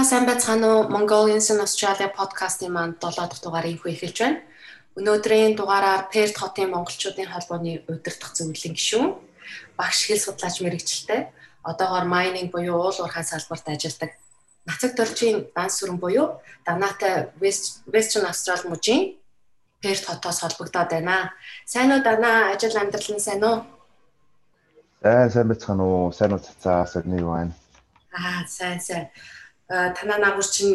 [0.00, 0.88] Та сайн байцгаана уу?
[0.88, 4.40] Mongolians in Australia подкастын маань 7 дахь дугаарыг хөө эхэлж байна.
[4.96, 9.12] Өнөөдрийн дугаараар Перт хотын монголчуудын холбооны удирдах зөвлөлийн гишүүн
[9.76, 11.20] багш хэл судлаач мэрэгчлээ.
[11.68, 14.16] Одоогоор майнинг буюу уул уурхай салбарт ажилладаг
[14.64, 17.28] Нацаг доржийн данс сүрэн буюу Данатай
[17.92, 19.20] Western Australia мужийн
[19.84, 21.36] Перт хотоос холбогдоод байна.
[21.68, 22.56] Сайн уу Дана?
[22.56, 23.68] Ажил амьдрал нь сайн уу?
[25.02, 26.12] Сайн сайн байцгаана уу?
[26.16, 27.52] Сайн уу цацаа сайн юу байна?
[28.16, 29.12] Аа сайн сайн.
[29.70, 30.74] Танаа наагур чинь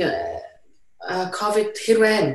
[1.36, 2.32] ковид хэр байна?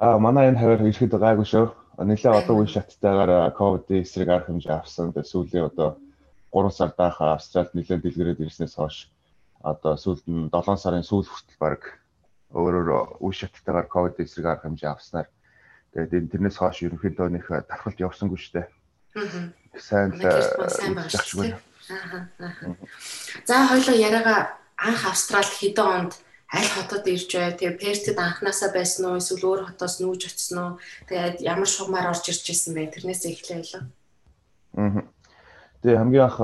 [0.00, 1.68] Аа манай энэ хавар ирэхэд гайгүй шүү.
[2.00, 5.12] Нэлээ одоо үе шаттайгаар ковидын эсрэг арга хэмжээ авсан.
[5.12, 6.00] Тэгээ сүүлийн одоо
[6.52, 9.10] 3 сар даах Австралид нэлээд дэлгэрээд ирснээс хойш
[9.60, 12.00] одоо сүүлд нь 7 сарын сүүл хүртэл баг
[12.54, 15.28] өөрөөр үе шаттайгаар ковидын эсрэг арга хэмжээ авснаар
[15.92, 18.66] тэгээд тэрнээс хойш ерөнхийдөө нөх дархалт явсангүй шүү дээ.
[19.20, 19.52] Аа.
[19.76, 21.52] Сайн л.
[23.44, 26.12] За хоёлоо яриага анх Австралид хэдэн онд
[26.54, 27.52] аль хотод ирж бай.
[27.52, 29.20] Тэгээ Пертэд анханасаа байсан уу?
[29.20, 30.72] Эсвэл өөр хотоос нүүж очсон уу?
[31.10, 32.94] Тэгээд ямар шугамар орж ирж исэн бэ?
[32.94, 33.84] Тэрнээс эхлэе ялаа.
[34.78, 35.02] Аа.
[35.82, 36.38] Тэгээ хамгийн анх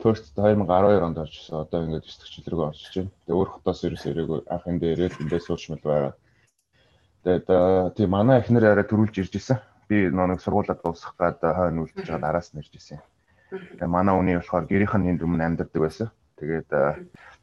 [0.00, 1.60] Perth 2012 онд орчихсон.
[1.62, 3.12] Одоо ингээд 9 дэх жил рүү орчиж байна.
[3.24, 6.12] Тэгээ өөр хотоос ерөөс ирээгүй анх эндээ ирээд эндээ суучмал байгаа.
[7.24, 7.46] Тэгээд
[7.96, 9.60] тийм манай эхнэр арай төрүүлж ирж исэн.
[9.88, 13.00] Би нэг сургуулаад дуусгах гад хойно үлдэж байгаа араас нь ирж исэн.
[13.48, 16.08] Тэгээ манай үний болохоор гэрийнх нь энд өмнө амьдардаг байсан.
[16.44, 16.70] Тэгээд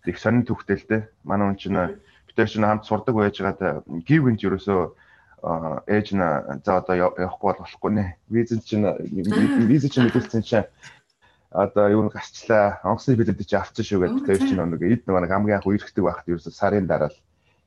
[0.06, 1.10] их сонин дээ.
[1.26, 1.98] Манай хүн чинь
[2.30, 4.82] битэр чинь хамт сурдаг байж байгаад гів гинж ерөөсөө
[5.90, 6.22] ээж нь
[6.62, 8.06] за одоо явахгүй болохгүй нэ.
[8.30, 8.86] Виз чинь
[9.70, 10.70] виз чинь мэдүүлсэн чинь
[11.50, 12.80] одоо юу нэг гарчлаа.
[12.86, 16.30] Онгоцны билет чи авчихсан шүү гэдэг тэр чинь нэг эд нэг хамгийн анх үерхдэг байхад
[16.30, 17.18] ерөөсөө сарын дараа л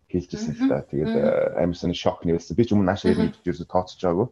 [0.07, 0.87] хэлжсэн л та.
[0.87, 2.55] Тэгээд амьсан шок нэрсэн.
[2.55, 4.29] Би ч өмнө наашаа ирнэ гэж ерөөсөө тооцож байгаагүй.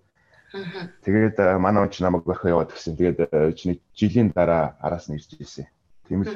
[1.03, 2.95] Тэгээд манай хүн ч намайг орхио яваад гисэн.
[2.95, 3.19] Тэгээд
[3.58, 5.67] чиний жилийн дараа араас нь ирж ирсэн.
[6.08, 6.33] Тийм л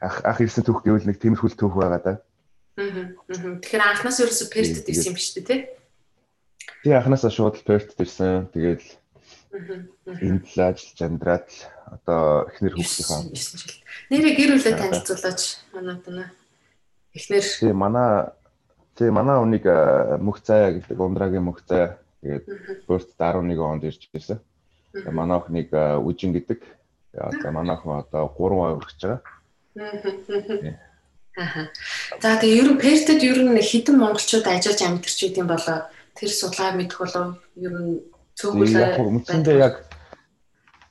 [0.00, 2.14] ах ах ирсэн түүх гэвэл нэг тиймэрхүүл түүх байгаа да.
[2.76, 5.56] Тэгэхээр анхнаас ерөөсө пертэд ирсэн юм биш үү те?
[6.80, 8.48] Тий анхнаасаа шууд пертэд ирсэн.
[8.56, 8.84] Тэгээд
[10.24, 11.48] энд л ажиллаж амьдраад
[11.90, 13.20] одоо эхнэр хүүхдийнхаа
[14.08, 15.42] нэрээ гэр бүлээ танилцуулаач
[15.74, 16.24] манай тана.
[17.12, 18.30] Эхнэр Тий манай
[18.96, 19.66] тий манай үнийг
[20.22, 22.46] мөх заяа гэдэг ундрагийн мөх заяа тэгээд
[22.86, 24.38] пертэд 11 онд ирж ирсэн.
[25.10, 25.68] Манай охиныг
[26.06, 26.62] үжин гэдэг.
[27.14, 29.20] Одоо манай охин одоо 3 ой өргөж байгаа.
[31.38, 31.66] Аа.
[32.20, 36.74] За тэгээ ер нь Пертэд ер нь хэдэн монголчууд ажиллаж амьдарч идэм болоо тэр судалгаа
[36.74, 38.02] мэдэх болов ер нь
[38.38, 39.74] цөөхөлөө үндсэндээ яг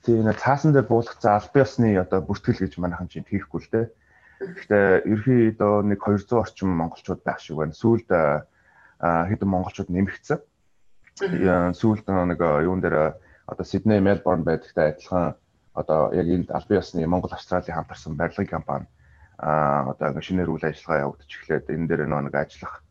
[0.03, 3.88] тийм цаасан дээр буулгацсан аль биесны одоо бүртгэл гэж манайхан чинь хийхгүй л дээ.
[4.40, 7.75] Гэхдээ ерөнхийдөө нэг 200 орчим монголчууд байх шиг байна.
[7.75, 8.09] Сүүлд
[9.03, 10.40] хэдэн монголчууд нэмэгдсэн.
[11.75, 13.19] Сүүлд нэг юун дээр
[13.52, 15.35] одоо Сидней, Мельбурн байдагтай адилхан
[15.81, 18.88] одоо яг энд албан ёсны Монгол Австралийн хамтарсан барилгын компани
[19.40, 22.84] а одоо ингээ шинээр үйл ажиллагаа явагдаж эхлээд энэ дээр нэг ажиллах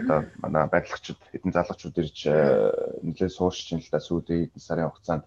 [0.00, 2.18] одоо манай барилгачид хэдэн залуучууд ирж
[3.06, 5.24] нэлээд суурч чинь л да сүүдийн хэдэн сарын хугацаанд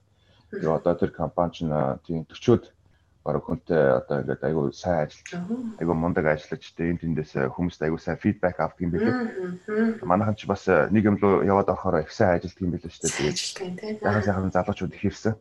[0.51, 1.71] тэгээ одоо тэр компани чинь
[2.03, 2.63] тийм 40-од
[3.27, 5.29] бараг хүнтэй одоо ингээд айгүй сайн ажиллаж
[5.79, 9.15] айгүй мундаг ажиллаж тэгээ энэ тэндээс хүмүүст айгүй сайн фидбек авдаг юм билээ.
[10.07, 13.15] Манайхан ч бас нэг юм руу яваад орохоор их сайн ажилтдаг юм билээ шүү дээ.
[13.19, 15.35] Тэгээд сайхан сайхан залуучууд их ирсэн.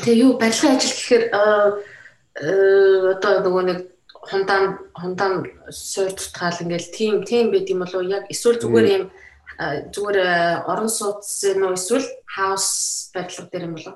[0.00, 1.24] Тэгээ юу барилгын ажил гэхээр
[3.12, 3.78] одоо нөгөө нэг
[4.24, 4.64] хундаан
[4.96, 5.34] хундаан
[5.68, 9.04] суур тутгаал ингээл тийм тийм байд юм болоо яг эсвэл зүгээр юм
[9.92, 10.18] зүгээр
[10.64, 13.94] орон сууц юм уу эсвэл хаус барилга дээр юм болоо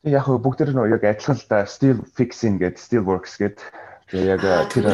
[0.00, 3.58] Тэг яг бүгд тэр нөө яг адилхан л да steel fixing гэдэг steel works гэдэг
[4.10, 4.42] тэг яг
[4.74, 4.86] тэр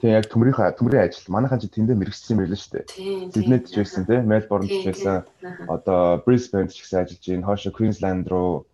[0.00, 2.84] тэг яг төмрийнхаа төмрийн ажил манайхан ч тэндээ мэрэгчсэн шүү дээ.
[3.32, 5.24] Сиднейд ч байсан тий Мельбурнд ч байсан
[5.66, 7.46] одоо Brisbane ч гэсэн ажиллаж байна.
[7.48, 8.68] Хоошо Queensland руу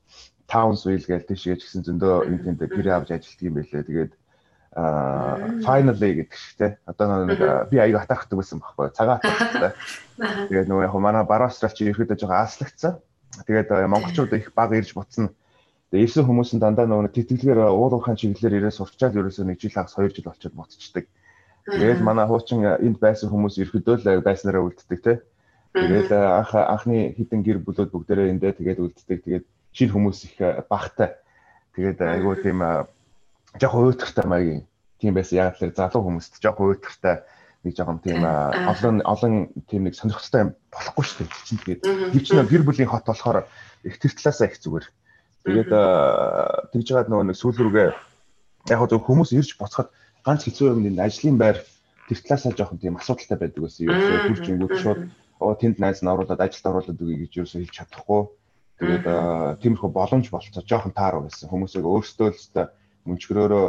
[0.50, 3.86] Townsville гэж тийшээ ч гэсэн зөндөө энэ тэнд гэрээ авч ажилладаг юм байлээ.
[3.86, 4.12] Тэгээд
[4.74, 6.70] аа finally гэдэг чигтэй.
[6.88, 9.72] Одоо нэг би аяг атаахдаг байсан байхгүй атаахтай.
[10.50, 12.94] Тэгээд нөгөө яг манай бараа австралч ерөөдөө жоохон ааслагдсан.
[13.46, 15.30] Тэгээд монголчууд их баг ирж буцсан.
[15.88, 19.96] Тэгээ ирсэн хүмүүс нь дандаа нөгөө тэтгэлгээр уулуурхайн чиглэлээр ирээ сурчаад ерөөсөө нэг жил хагас
[19.96, 21.08] 2 жил болчиход буцчихдаг.
[21.64, 25.24] Тэгээд манай хуучин энд байсан хүмүүс ерөөдөө л байснараа үлддэг те.
[25.72, 29.18] Тэгээд анх анхны хідэн гэр бүлүүд бүгдээрээ эндээ тэгээд үлддэг.
[29.24, 30.36] Тэгээд шинэ хүмүүс их
[30.68, 31.16] багтай.
[31.72, 32.60] Тэгээд айгуу тийм
[33.56, 34.64] жоохон уйтгартай маягийн
[35.00, 35.40] тийм байсан.
[35.40, 37.24] Яг л залуу хүмүүст жоохон уйтгартай
[37.64, 39.32] нэг жоохон тийм олон олон
[39.68, 41.80] тийм нэг сонирхолтой болохгүй шүү дээ.
[41.80, 41.80] Тэгээд
[42.12, 43.44] гэр чинь гэр бүлийн хот болохоор
[43.84, 44.86] их тэр талаасаа их зүгээр.
[45.48, 45.72] Тэгээд
[46.72, 47.90] тэгж жагаад нөгөө нэг сүүл рүүгээ
[48.68, 49.88] яг зөв хүмүүс ирж буцахад
[50.20, 51.64] ганц хэцүү юм энэ ажлын байр
[52.08, 53.64] тэр талаасаа жоохон тийм асуудалтай байдаг.
[53.64, 55.00] Юу гэхээр хурж ингүүд шууд
[55.40, 58.22] оо тэнд найз нь оруулаад ажилд оруулаад үгүй гэж юусоо хэлж чадахгүй.
[58.78, 59.06] Тэгээд
[59.62, 61.50] тиймэрхүү боломж болцоо жоохон тааруу байсан.
[61.50, 62.70] Хүмүүсийг өөрсдөө л
[63.08, 63.66] мөнчгөрөөрөө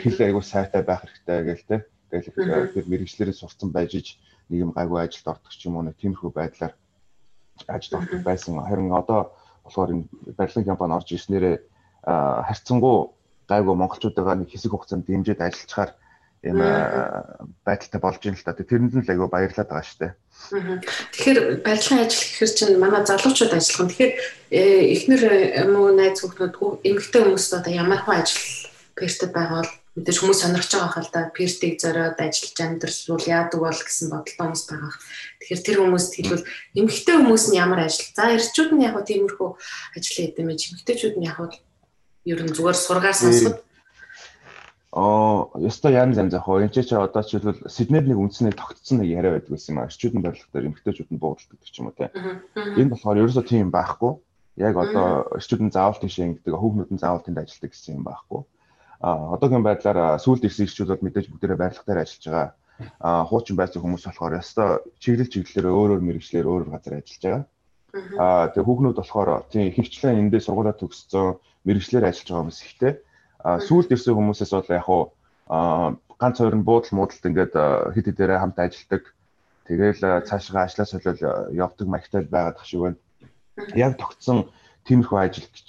[0.00, 1.76] хэл айгуу сайтай байх хэрэгтэй гэл те.
[2.10, 4.08] Тэгэл тэр мэрэгчлэрээ сурцсан байж иж
[4.48, 6.74] нэг юм гайгүй ажилд ордог ч юм уу нэг тиймэрхүү байдлаар
[7.66, 8.60] ажилд ордог байсан.
[8.62, 9.34] Харин одоо
[9.64, 10.04] болохоор энэ
[10.36, 11.56] барилгын компани орж ирснээрээ
[12.04, 12.96] харьцангуй
[13.48, 15.90] гайгүй монголчуудаа нэг хэсэг хугацаанд дэмжиж ажиллачаар
[16.44, 16.60] юм
[17.64, 18.52] байдалтай болж ийн л та.
[18.52, 20.12] Тэрэнд нь л айгүй баярлаад байгаа шүү дээ.
[21.16, 23.88] Тэгэхээр барилгын ажил гэхэр чинь манай залуучууд ажиллах.
[23.88, 24.12] Тэгэхээр
[24.52, 24.62] э,
[24.92, 25.22] эхнэр
[25.64, 28.44] юм уу найз хүүхдүүд эмэгтэй хүмүүст одоо ямар хөө ажил
[28.92, 33.80] пертэд байгаа бол мэдээж хүмүүс сонирхож байгаа хэл да пертийг зориод ажиллаж амьдрал яадаг бол
[33.86, 34.92] гэсэн бодолтой хүмүүс байгаа.
[35.38, 38.10] Тэгэхээр тэр хүмүүст хэлбэл эмэгтэй хүмүүс нь ямар ажил.
[38.10, 39.50] За эрчүүд нь яг тиймэрхүү
[39.94, 40.50] ажил хийдэг юм.
[40.50, 41.38] Эмэгтэйчүүд нь яг
[42.26, 43.62] ер нь зүгээр сургаар сонсоход
[44.94, 49.10] оо ёстой янз янз яг энэ ч одоо ч хэлбэл Сиднейд нэг үндснээ тогтцсон нэг
[49.10, 49.90] яриа байдаг байсан юм аа.
[49.90, 52.14] Эрчүүд нь барилга дээр эмэгтэйчүүд нь буудалд гэдэг ч юм уу те.
[52.78, 54.12] Энэ болохоор ерөөсөө тийм байхгүй.
[54.54, 58.40] Яг одоо эрчүүд нь заавал тийш ингэдэг, хүүхнүүд нь заавал тэнд ажилладаг гэсэн юм байхгүй.
[59.00, 62.48] А одоогийн байдлаар сүүлд ирсэн эрчүүд бол мэдээж бүгдээрээ дээр ажиллаж байгаа.
[63.00, 67.22] А хуучин байсан хүмүүс болохоор ёстой чиглэл чиглэлээр өөр өөр мэрэгчлэр өөр өөр газар ажиллаж
[67.22, 67.44] байгаа.
[68.18, 72.92] А тэгээ хүүхнүүд болохоор тийм хөвчлэн эндээ сургуулаа төгссөн мэрэгчлэр ажиллаж байгаа хүмүүс ихтэй
[73.44, 75.02] сүүлд ирсэн хүмүүсээс бол яг хуу
[76.18, 77.54] ганц хоёр нь буудал муудалд ингээд
[77.94, 79.02] хит хитээрээ хамт ажилладаг.
[79.68, 81.20] Тэгээл цаашгаа ажлаа солиол
[81.52, 82.98] явдаг магтаал байгаад тах шиг байна.
[83.76, 84.48] Яг тогтсон
[84.88, 85.68] тиймэрхүү ажил гэж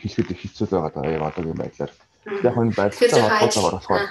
[0.00, 1.92] хэлэхэд хэцүү байгаад байгаа яг одоогийн байдлаар.
[2.44, 4.04] Яг энэ барилгатай холбоотойгоор болохоор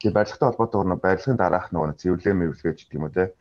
[0.00, 3.32] тэгээ барилгатай холбоотойгоор нь барилгын дараах нөгөө цэвэрлэг мэвэрлэж гэдэг юм уу те.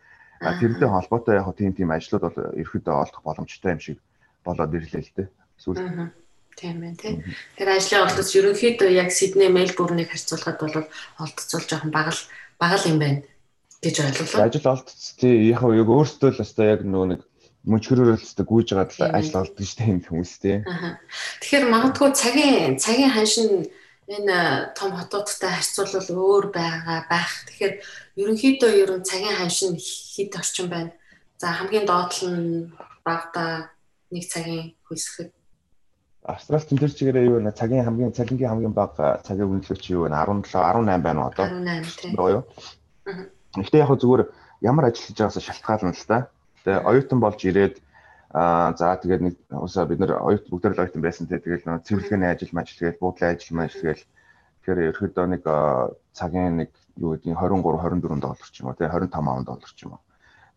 [0.41, 3.97] А тэрнтэй холбоотой яг тийм тийм ажлууд бол ерөөдөө олдох боломжтой юм шиг
[4.43, 5.27] болоод ирлээ л дээ.
[5.57, 6.11] Сүүлд.
[6.55, 7.23] Тийм байна тий.
[7.55, 10.87] Тэр ажлын олдоц ерөнхийдөө яг Сидней, Мельбурнийг харьцуулахад бол
[11.19, 12.15] олдцол жоохон бага
[12.59, 13.23] бага юм байна
[13.83, 14.47] гэж ойлголоо.
[14.47, 17.21] Ажил олдц тий яг өөртөө л өстой яг нөгөө нэг
[17.65, 20.57] мөчгөрөөлөлтөд гүйж байгаа л ажил олддог шүү дээ юм хүмүүс тий.
[21.41, 23.49] Тэгэхээр магадгүй цагийн цагийн ханшин
[24.07, 27.33] энэ том хотуудтай харьцуулбал өөр байгаа байх.
[27.49, 27.73] Тэгэхээр
[28.21, 30.91] ерөнхийдөө ер нь цагийн ханшин хэд орчим байна.
[31.41, 32.71] За хамгийн доотлол нь
[33.05, 33.73] багада
[34.13, 35.33] нэг цагийн хөлсөхөд
[36.25, 37.53] Австралид тэн дээр чигээрээ юу вэ?
[37.53, 40.13] Цагийн хамгийн цалингийн хамгийн бага цагийн үнэлгээч юу вэ?
[40.13, 41.45] 17 18 байна уу одоо?
[41.45, 42.13] 18 тийм.
[42.17, 42.43] Гоё юу?
[43.61, 44.21] Гэхдээ яг зүгээр
[44.65, 46.17] ямар ажил хийж байгаасаа шалтгаална л да.
[46.65, 47.75] Тэгээ оюутан болж ирээд
[48.35, 51.87] аа за тэгээд нэг усаа бид нэр оюут бүгд л оюутан байсан те тэгээд нэг
[51.87, 54.01] цэвэрлэгээний ажил маж тэгээд буудлын ажил маж тэгээд
[54.59, 55.43] тэгэхээр ерөөдөө нэг
[56.11, 59.95] цагийн нэг юу гэдгийг 23 24 доллар ч юм уу те 25 доллар ч юм
[59.95, 60.03] уу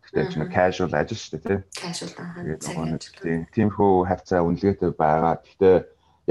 [0.09, 1.59] Гэхдээ чинь casual ажил шүү дээ тий.
[1.77, 3.45] Casual аа.
[3.53, 5.37] Тиймхүү хавцаа үнэлгээтэй байгаа.
[5.45, 5.75] Гэхдээ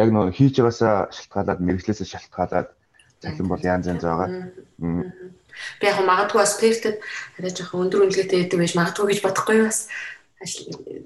[0.02, 2.68] яг нөө хийж байгаасаа шалтгаалаад мэрэгчлээсээ шалтгаалаад
[3.22, 4.30] цалин бол янз янз байгаа.
[5.78, 6.98] Би яг магадгүй бас спиртэд
[7.38, 9.86] арай жоохон өндөр үнэлгээтэй байдаг байж магадгүй гэж бодохгүй бас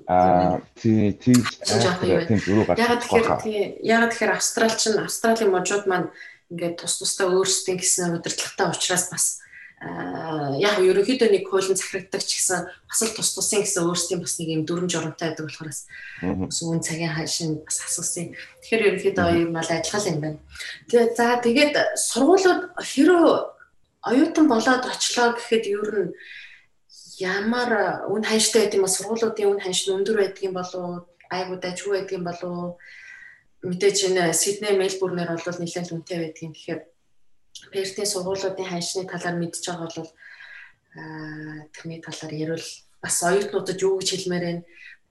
[0.06, 2.78] Аа тий тий тийм зураг гарч.
[2.78, 6.12] Яг тэгэхээр тий яг тэгэхээр австралч нь австралийн можууд маань
[6.52, 9.40] ингээд тус тустай өөрсдийн гэсэн удирдлагатай учраас бас
[10.60, 14.48] яг ерөнхийдөө нэг хуулийн захирагддаг ч гэсэн бас л тус тусын гэсэн өөрсдийн бас нэг
[14.52, 18.36] юм дүрм журамтай байдаг болохоор бас үн цагийн хашин бас асуусан.
[18.62, 20.38] Тэгэхээр ерөнхийдөө юм бол адилхан юм байна.
[20.86, 23.26] Тэгээ за тэгээд сургуулиуд хэрөө
[24.12, 26.10] оюутан болоод очлоо гэхэд ер нь
[27.20, 31.56] ямар үн ханштай байд юм ба сургуулиудын үн ханш нь өндөр байдаг юм болов айгуу
[31.60, 32.76] дажгүй байдаг юм болов
[33.62, 36.80] мэдээж энэ Сидней Мельбурнээр бол нэлээд үнэтэй байдаг юм тэгэхээр
[37.72, 40.10] Пертийн сургуулиудын ханшны талаар мэдж байгаа бол
[41.72, 42.68] тэрний талаар ярил.
[43.02, 44.62] Бас оюутнуудад юу гэж хэлмээр байна.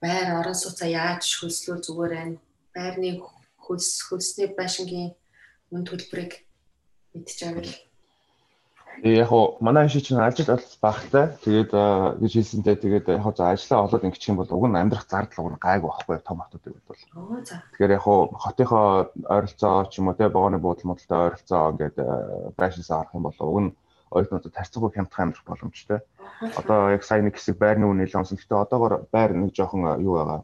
[0.01, 2.37] Байр орон сууцаа яаж хөлслүүл зүгээр байна.
[2.75, 3.09] Байрны
[3.57, 5.15] хөлс хөлсний байшингийн
[5.71, 6.45] үн төлбөрийг
[7.13, 7.71] мэдчихэвэл
[9.03, 11.25] яг хоо манай шиг чинь ажил бол багтай.
[11.45, 11.71] Тэгээд
[12.21, 15.45] гэж хэлсэнтэй тэгээд яг хоо за ажиллаа олоод ингэчих юм бол уг нь амьдрах зардал
[15.45, 17.01] уг нь гайг байхгүй том хотууд гэвэл бол.
[17.45, 21.97] Тэгэхээр яг хоо хотынхоо ойролцоо ч юм уу те богоны буудал модалтай ойролцоо ингээд
[22.59, 23.71] байшинсаа харах юм бол уг нь
[24.11, 25.99] оюутнуудад харьцангуй хямдхан амьдрах боломжтой.
[26.59, 28.37] Одоо яг сайн нэг хэсэг байрны үн нэлээд онсон.
[28.37, 30.41] Гэтэ одоогор байр нэг жоохон юу байгаа.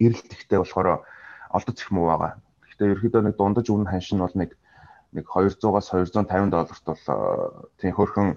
[0.00, 1.04] Ирэлт ихтэй болохоор
[1.52, 2.40] олдоц их муу байгаа.
[2.72, 4.56] Гэтэ ерөөдөө нэг дундаж үн ханшин бол нэг
[5.12, 7.16] нэг 200-аас 250 долларт бол э,
[7.82, 8.28] тийм хөрхөн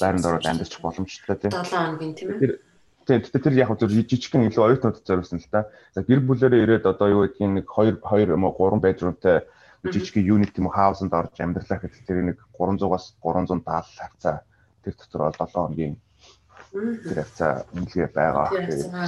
[0.00, 1.52] байранд ороод амьдарч боломжтой тийм.
[1.54, 2.58] 7 хоногийн тийм ээ.
[3.06, 5.70] Тэгэхээр тэр яг зөв жижигхэн илүү оюутнууд зориулсан л та.
[5.94, 9.46] За гэр бүлээрээ ирээд одоо юу гэдгийг нэг 2 2 юм уу 3 bedroomтай
[9.86, 13.64] жижигхэн unit юм уу хаусанд орж амьдралаа гэхэд тэр нэг 300-аас 370
[13.98, 14.42] хавцаа.
[14.84, 15.94] Тэр дотор бол 7 хоногийн
[16.70, 18.48] тэр хавцаа үнэлгээ байгаа.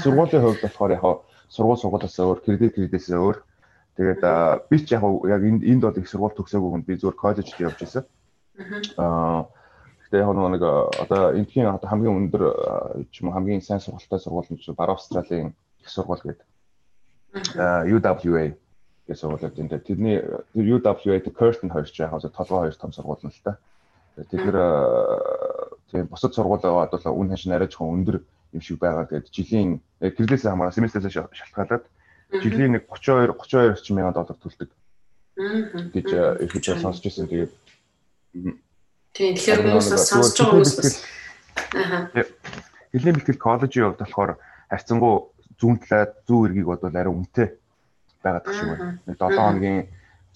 [0.02, 1.04] Сургуулийн хувьд болохоор яг
[1.52, 3.37] сургууль сургуулиас өөр кредит кредитээс өөр
[3.96, 4.22] Тэгээд
[4.70, 7.78] би ч яг яг энд энд бол их сургууль төгсөөгүй хүн би зүгээр коллежд явж
[7.80, 8.04] байсан.
[8.96, 9.49] Аа
[10.00, 12.42] гэхдээ яг нэг одоо эндхийн одоо хамгийн өндөр
[13.12, 16.49] ч юм уу хамгийн сайн сургуультай сургууль нь баруун Австралийн их сургууль гэдэг.
[17.61, 18.56] Аа UWA.
[19.06, 20.16] гэж сургуулиуд энэ тэрний
[20.56, 23.58] UWA Curtin хоёр ч яг толгой хоёр том сургууль нь л та.
[24.16, 24.56] Тэд нэр
[25.90, 28.16] тийм бусад сургуулиудад бол үн хашин арай жоохон өндөр
[28.52, 29.04] юм шиг байгаа.
[29.08, 31.84] Тэгээд жилийн гэрлээс хамаараа семестрээс шалтгаалаад
[32.40, 34.70] жилийн нэг 32 32 орчим мянган доллар төлдөг.
[35.92, 36.08] гэж
[36.48, 37.28] ихэд сонсч ирсэн.
[37.28, 37.52] Тэгээд
[39.12, 40.76] Тийм тэгэхээр хүмүүс сонсож байгаа хүмүүс
[41.76, 42.24] аа
[42.92, 44.32] Хэлний бэлтгэл коллежийн хувьд болохоор
[44.68, 45.14] харьцангуй
[45.56, 47.48] зүүн талаа зүүн эргийг бодвол арай үнэтэй
[48.20, 49.00] байгаад тах шиг байна.
[49.08, 49.80] Нэг 7 хоногийн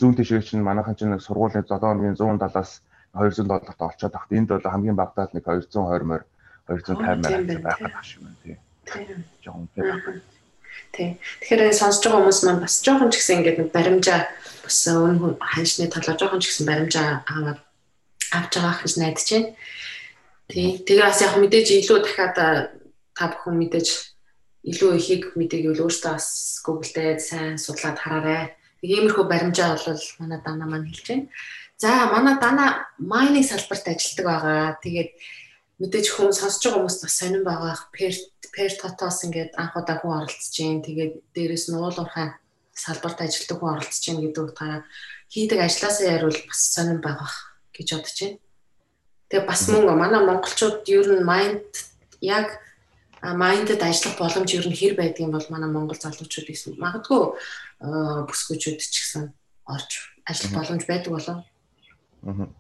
[0.01, 2.81] зүүн тишээ чинь манайхан чинь нэг сургуулийн 7 хоногийн 170-аас
[3.13, 4.33] 200 долларт олцоод тахт.
[4.33, 6.25] Энд бол хамгийн багтаад нэг 220 морь
[6.69, 8.57] 250 морь байгаад тах шиг байна тий.
[9.45, 10.36] Жохон үнэтэй байна.
[10.93, 11.21] Тий.
[11.41, 14.21] Тэгэхээр сонсож байгаа хүмүүс маань бас жоохон ч гэсэн ингээд нэг баримжаа
[14.65, 17.61] бас өн ханшны талаар жоохон ч гэсэн баримжаа аваад
[18.33, 19.51] авч байгаа гэж найдаж байна.
[20.49, 20.69] Тий.
[20.87, 22.35] Тэгээ бас яг мэдээж илүү дахиад
[23.17, 23.89] та бүхэн мэдээж
[24.67, 26.29] илүү ихийг мэдээгүй өөртөө бас
[26.67, 28.57] Google дээр сайн судлаад хараарай.
[28.83, 31.27] Иймэрхүү баримжаа бол манай дана маань хэлж байна.
[31.79, 34.79] За манай дана майнинг салбарт ажилладаг байгаа.
[34.83, 35.11] Тэгээд
[35.81, 37.75] мэдээж хүмүүс сонсож байгаа хүмүүс бас сонирн байгаа.
[37.95, 38.13] Пер
[38.56, 40.82] пер тотос ингээд анх удаа хүн оролцож जैन.
[40.82, 42.36] Тэгээд дээрэс нь уулуурхай
[42.74, 44.84] салбарт ажилладаг хүн оролцож जैन гэдэг утгаараа
[45.32, 47.32] хийдэг ажлаасаа яривал бас сонирн байгаа
[47.76, 48.40] гэж бодож байна.
[49.30, 51.72] Тэгээ бас мөн манай монголчууд ер нь майнд
[52.20, 52.48] яг
[53.22, 56.76] майндд ажиллах боломж ер нь хэр байдгийг бол манай монгол залуучууд гэсэн.
[56.82, 57.22] Магадгүй
[58.28, 59.24] бүсгүүчүүд ч гэсэн
[59.70, 59.92] орж
[60.28, 61.38] ажиллах боломж байдаг болов.
[62.28, 62.52] Аа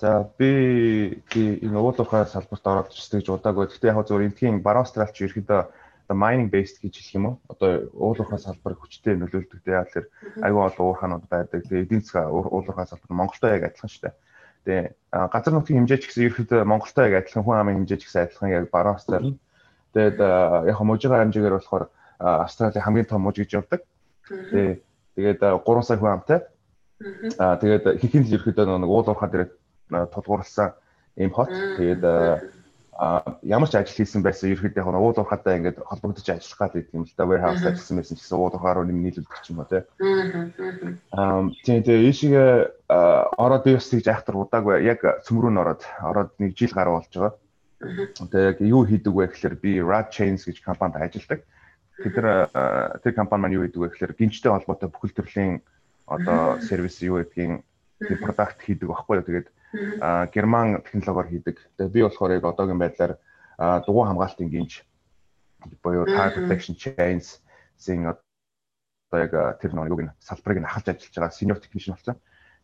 [0.00, 3.68] За би энэ уулуурхай салбарт ороод ирсэн гэж удаагүй.
[3.68, 7.36] Гэхдээ яг зөвөр энтхийн баруун австралч ерөөдөө одоо mining based гэж хэлэх юм уу?
[7.52, 9.60] Одоо уулуурхай салбар хүчтэй нөлөөлдөг.
[9.68, 10.08] Яг л
[10.40, 11.68] аюу олон уурхаанууд байдаг.
[11.68, 14.14] Тэгээ эдийн засгийн уулуурхай салбар Монголтой яг адилхан шүү дээ.
[14.64, 14.84] Тэгээ
[15.36, 18.50] газар нутгийн хэмжээ ч гэсэн ерөөдөө Монголтой яг адилхан хүн амын хэмжээ ч гэсэн адилхан
[18.56, 19.36] яг баруун австрал.
[19.92, 20.16] Тэгээд
[20.64, 21.84] яг мужийн хэмжээгээр болохоор
[22.20, 23.84] Австралийн хамгийн том муж гэж явдаг.
[24.24, 24.80] Тэгээ
[25.12, 26.40] тэгээд 3 сая хүн амтай.
[27.36, 29.59] Аа тэгээд хихэн л ерөөдөө нэг уулуурхай дээр
[29.90, 30.72] тулгуурласан
[31.16, 31.50] ийм хот.
[31.50, 32.02] Тэгээд
[33.00, 37.14] ямар ч ажил хийсэн байсан ерөөхдөө яг уул уурхатай ингээд холбогдож ажиллах гэдэг юм л
[37.16, 39.82] да warehouse ажилласан байсан ч гэсэн уул уурхаа руу нийлүүлдэг ч юм уу тий.
[41.16, 42.68] Аа тийм тийм ийшээ
[43.40, 47.32] ороод бас тэгж айхтар удаагүй яг цөмрөө нь ороод ороод нэг жил гаруй болж байгаа.
[47.80, 51.40] Тэгээ яг юу хийдэг вэ гэхээр би Rad Chains гэж компанид ажилладаг.
[52.04, 52.52] Тэд нар
[53.00, 55.64] тэр компани маань юу хийдэг вэ гэхээр гинжтэй холбоотой бүхэл төрлийн
[56.04, 57.64] одоо сервис юу гэдгийг
[58.20, 59.24] продакт хийдэг багхгүй юу.
[59.24, 59.48] Тэгээд
[60.00, 61.56] а герман технологиор хийдэг.
[61.78, 63.18] Тэгээ би болохоор яг одоогийн байдлаар
[63.86, 64.82] дугуй хамгаалтын гинж
[65.82, 67.40] буюу tire protection chains
[67.78, 72.16] зин одоо яг тэр нэг үг нь салбарыг нь ахалж ажиллаж байгаа senior technician болсон.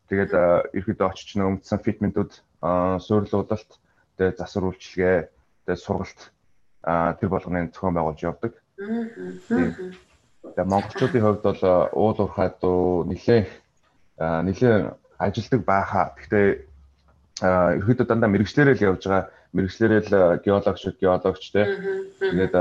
[0.08, 0.32] Тэгээд
[0.74, 2.32] ерөөдөө очиж нэг өмдсөн фитментүүд
[3.06, 3.70] суйрлуудалт
[4.16, 5.16] тэгээ засвар үйлчилгээ
[5.66, 6.20] тэгээ сургалт
[7.18, 8.52] тэр болгоны зохион байгуулж явдаг.
[8.78, 13.42] Тэгээ монголчуудын хувьд бол уул уурхай дуу нэлээ
[14.18, 16.14] нэлээ ажилдаг байхаа.
[16.16, 16.46] Гэхдээ
[17.42, 19.28] ерөөдөө дандаа мэрэгчлэрэл явж байгаа.
[19.52, 21.62] Мэрэгчлэрэл геологч геологч те.
[22.20, 22.54] Тэгээд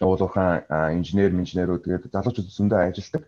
[0.00, 0.64] уулуухан
[0.96, 1.84] инженер инженерүүд.
[1.84, 3.22] Тэгээд залуучууд зөндөө ажилдаг.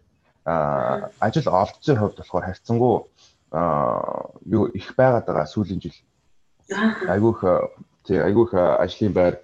[1.20, 3.04] Ажил олдсон хувьд болохоор харьцангуй
[4.46, 5.98] юу их байгаад байгаа сүүлийн жил.
[7.06, 7.40] Айгүйх
[8.08, 9.34] тий айгүйх ажлын байр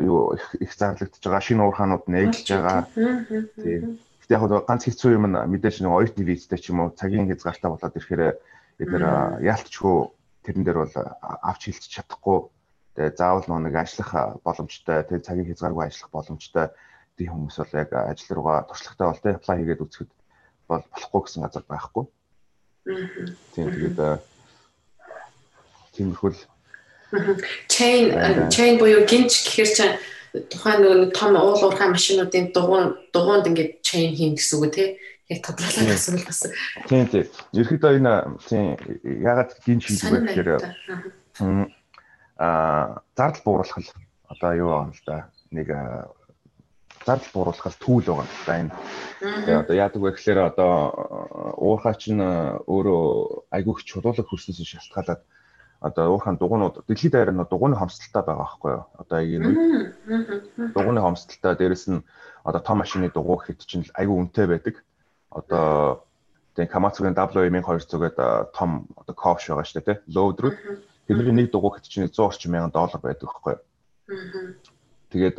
[0.00, 1.40] юу их зарлагдж байгаа.
[1.40, 2.84] Шинэ уурхаанууд нээглэж байгаа.
[3.62, 3.96] Тий.
[4.26, 7.70] Гэтэ яг ганц хэцүү юм нь мэдээж нэг оюутны визтэй ч юм уу цагийн хязгаартай
[7.70, 8.36] болоод ирэхээр
[8.80, 9.96] бид нэр яалтчгүй
[10.40, 10.96] тэрэн дээр бол
[11.44, 12.48] авч хилч чадахгүй.
[12.96, 16.66] Тэгээ заавал нэг ажиллах боломжтой тэгээ цагийн хязгааргүй ажиллах боломжтой.
[17.20, 20.10] Тийм хүмүүс бол яг ажил руугаа туршлагатай бол тэ apply хийгээд үзэхэд
[20.64, 22.04] бол болохгүй гэсэн газар байхгүй.
[23.52, 23.98] Тийм тэгээд
[25.92, 26.40] тиймэрхүү л
[27.68, 28.14] chain
[28.48, 29.96] chain буюу гинч гэхэр чинь
[30.48, 34.88] тухайн нэг том уул уурхай машинуудын дугуун дугуунд ингээд chain хийн гэсэн үг тий
[35.30, 36.42] яг тодруулаад асуул бас.
[36.90, 37.26] Тийм тийм.
[37.54, 38.14] Ерхэдөө энэ
[38.50, 38.74] тийм
[39.22, 40.48] ягаад гин шийдэх вэ гэхээр
[42.36, 43.90] аа зардал бууруулах л
[44.26, 45.30] одоо юу байгаа юм л да.
[45.54, 45.68] Нэг
[47.06, 48.72] зардал бууруулах л түүл байгаа юм да энэ.
[49.46, 50.72] Тэгээ одоо яадаг вэ гэхээр одоо
[51.62, 52.22] уурхай чинь
[52.66, 53.04] өөрөө
[53.54, 55.22] айгүйх чулуулаг хөрснөөс шалтгаалаад
[55.80, 58.84] одоо уурхайн дугуйнууд дэлхийд даяар нь дугуйны хомсдолтой байгаа байхгүй юу?
[59.00, 62.04] Одоо энэ үед дугуйны хомсдолтой дээрэс нь
[62.44, 64.74] одоо том машины дугуй хэд чинь айгүй үнэтэй байдаг
[65.30, 66.04] одоо
[66.54, 69.98] тэгээ Камацугийн W1200 гэдэг том одоо кофш байгаа шүү дээ тий.
[70.14, 70.56] Лоудрууд
[71.06, 73.62] тэдний нэг дугуй хэд чинь 100 орчим мянган доллар байдаг байхгүй юу?
[75.10, 75.38] Тэгээд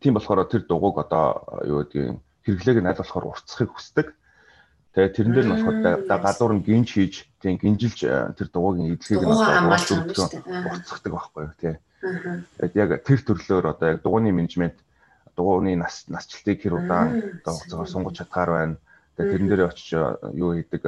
[0.00, 4.06] тийм болохоор тэр дугуйг одоо юу гэдгийг хэрэглээг нь аль болохоор уртсахыг хүсдэг.
[4.96, 5.78] Тэгээ тэрэн дээр нь болохоор
[6.08, 8.00] гадуур нь гинж хийж тийм гинжилж
[8.36, 9.32] тэр дугуйгийн эдлэгийг нь
[10.72, 11.76] уртсахдаг байхгүй юу тий.
[12.60, 14.76] Тэгээд яг тэр төрлөөр одоо яг дугуйны менежмент
[15.36, 17.08] дугууны нас насжилтыг хэр удаан
[17.44, 18.76] одоо хугацаагаар сунгаж чадхаар байна.
[19.16, 19.88] Тэгээ тэрэн дээр очиж
[20.34, 20.84] юу хийдэг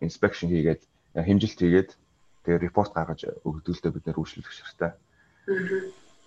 [0.00, 0.82] inspection хийгээд
[1.14, 1.90] хэмжилт хийгээд
[2.44, 4.92] тэгээ репорт гаргаж өгдөлтөө бид нэр үйлчлэх шаартай.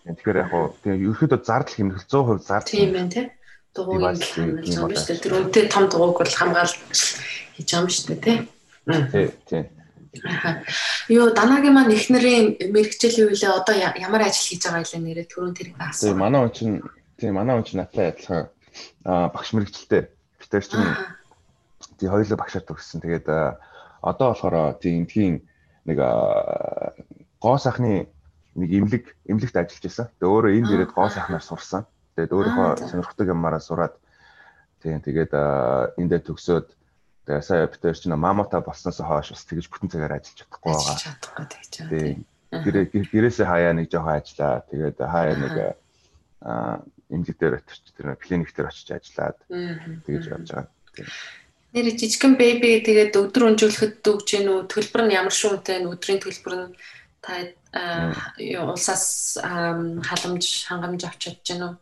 [0.06, 2.74] Тэгэхээр яг хоо тэгээ ерөөхдөө зардал хэмнэл 100% зардал.
[2.74, 3.26] Тийм байна тий.
[3.74, 5.22] Дугуйг хэмнэл юм шүү дээ.
[5.22, 6.74] Тэр үнэтэй том дугуйг бол хамгаалж
[7.56, 8.38] хийж байгаа юм шүү дээ тий.
[9.14, 9.64] Тий, тий.
[11.08, 13.48] Юу данагийн маань их нарын мэрэгчл юу вэ?
[13.48, 16.12] Одоо ямар ажил хийж байгаа юм нэрээ түрүүн тэрийг асуу.
[16.12, 16.78] Тий, манай хүн чинь
[17.16, 18.50] тий, манай хүн чинь надтай адилхан
[19.06, 20.04] аа багш мэрэгчлээ.
[20.52, 20.84] Гэтэ чинь
[21.96, 23.00] тий хоёулаа багшаар төгссөн.
[23.00, 23.28] Тэгээд
[24.04, 25.48] одоо болохоор тий эндхийн
[25.88, 25.98] нэг
[27.40, 28.12] гоо сайхны
[28.60, 30.12] нэг имлэг имлэгт ажиллаж байсан.
[30.20, 31.88] Тэгээд өөрөө энд ирээд гоо сайхнаар сурсан.
[32.20, 33.96] Тэгээд өөрийнхөө сонирхдаг юмараа сураад
[34.84, 35.32] тий тэгээд
[35.96, 36.68] эндээ төгсөөд
[37.22, 40.98] Тэгээ сая битэр чинь мамата болсноос хойш бас тэгж бүтэн цагаар ажиллаж чадахгүй байгаа.
[41.00, 42.66] Чадахгүй тэгж байгаа.
[42.66, 44.66] Гэрээ гэрээсээ хаяа нэг жоохон ажиллаа.
[44.68, 45.54] Тэгээд хаяа нэг
[46.42, 49.38] аа эмнэлэг дээр очиж тэр клиник дээр очиж ажиллаад
[50.08, 50.72] тэгж явж байгаа.
[51.72, 54.60] Нэр жижигэн беби тэгээд өдөр өнжүүлэхэд дүүж гин үү?
[54.68, 55.88] Төлбөр нь ямар шуунтай нь?
[55.88, 56.76] Өдрийн төлбөр нь
[57.24, 57.48] та
[58.68, 61.74] улсаас халамж хангамж авч чадж гин үү?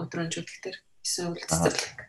[0.00, 2.08] Өдөр өнжүүлэх дээр эсвэл цэцэрлэг.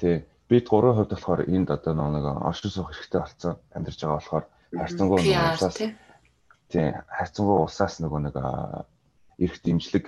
[0.00, 0.24] Тий.
[0.48, 5.18] Бид гурван хувьд болохоор энд одоо нэг оршин суух хэрэгтэй болсон амьдарч байгаа болохоор харьцангуй
[5.20, 5.76] улсаас
[6.70, 8.36] тийм харьцангуй улсаас нөгөө нэг
[9.42, 10.04] эрх дэмжлэг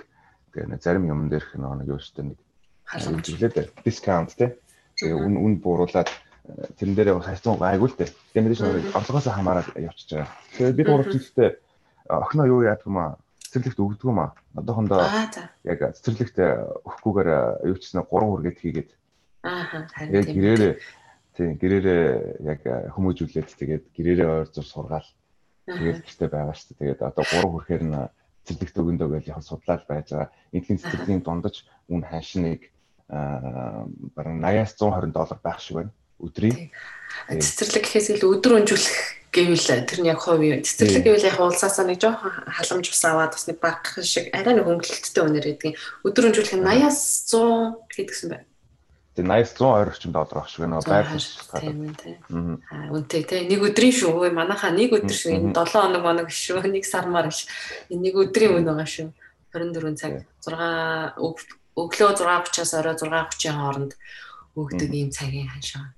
[0.53, 2.37] тэгээ зарим юм дээрх нэг юу штэ нэг
[2.85, 4.55] хэмжлээд дискаунт тий
[4.97, 6.09] тэгээ үн үн бууруулад
[6.77, 8.09] тэрэн дээрээ бас хайцсан гайгүй л дээ.
[8.33, 10.33] Тэгээ мэдээж нэг орлогоос хамаарал явчихж байгаа.
[10.57, 11.49] Тэгээ бид гурав ч гэхдээ
[12.09, 13.11] охиноо юу яадаг юм аа
[13.45, 14.33] цэцэрлэгт өгдөг юм аа.
[14.57, 15.05] Одоохондоо
[15.65, 16.37] яг цэцэрлэгт
[16.85, 17.29] өгөхгүйгээр
[17.69, 18.89] юу ч гэсэн 3 хүргээд хийгээд
[19.43, 20.35] Аа харин тийм.
[20.35, 20.73] Гэрээрээ
[21.35, 22.03] тийм гэрээрээ
[22.43, 22.61] яг
[22.93, 25.09] хүмүүжүүлээд тэгээд гэрээрээ ойр зур сургаал.
[25.69, 26.79] Тэгээд гэртээ байгаа шүү дээ.
[26.81, 27.95] Тэгээд одоо 3 хүрэхээр нь
[28.45, 30.29] цэцэрлэгт өгөндөө гэж яг судлаад байж байгаа.
[30.53, 32.71] Эндхийн цэцэрлэгийн дундаж үн ханшныг
[33.09, 35.91] бараг 80-аас 120 доллар байх шиг байна.
[36.19, 36.69] Өдрийн.
[37.29, 38.97] Цэцэрлэг гэхээс илүү өдөр өнжүүлэх
[39.31, 40.61] гэвэл тэр нь яг хувь юу.
[40.61, 44.65] Цэцэрлэг гэвэл яг улсаасаа нэг жоохон халамж ус аваад бас нэг баг шиг арай нэг
[44.67, 45.73] хөнгөлөлттэй өнөр гэдэг.
[46.05, 46.99] Өдөр өнжүүлэх нь 80-аас
[47.29, 48.48] 100 гэдгсэн байна.
[49.19, 50.79] Тэгээ 80 100 орчим доллар авах шиг байна.
[50.79, 51.75] Байр шалтгаалаад.
[51.75, 52.63] Тийм тийм.
[52.71, 53.43] Аа үнтэй тий.
[53.51, 54.31] Нэг өдрийн шүү.
[54.31, 55.35] Манайхаа нэг өдөр шүү.
[55.35, 56.63] Энэ 7 хоног моног шүү.
[56.71, 57.51] Нэг сармаар биш.
[57.91, 59.11] Энэ нэг өдрийн үн байгаа шүү.
[59.51, 63.91] 24 цаг 6 өглөө 6:30-аас орой 6:30-ийн хооронд
[64.55, 65.91] өгдөг ийм цагийн ханшаа.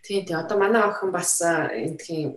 [0.00, 0.36] Тийм тий.
[0.36, 2.36] Одоо манай охин бас эндхийн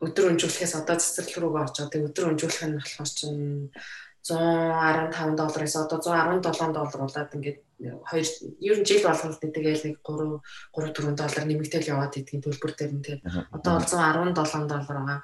[0.00, 3.72] өдөр өнжүүлэхээс одоо цэцэрлэг рүүгээ очоод тэг өдөр өнжүүлэх нь болохоор чинь
[4.26, 8.26] 115 доллараас одоо 117 доллар болоод ингээд хоёр
[8.60, 10.40] ер нь жил болгоно тэгээл нэг 3
[10.72, 14.32] 3 4 доллар нэмэгдээл яваад идэх төлбөр дээр нь тэгээд одоо бол 117
[14.64, 15.20] доллар байгаа.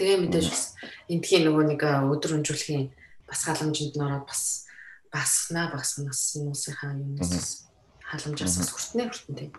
[0.00, 0.64] Тэгээ мэдээж бас
[1.12, 2.88] эндхийн нөгөө нэг өдөр өнжүүлэхийн
[3.28, 4.64] бас халамжинд ороод бас
[5.12, 7.68] басна багснаас хүмүүсийнхаа юмнаас
[8.00, 9.52] халамжаас бас хүртнэ хүртэн тийм.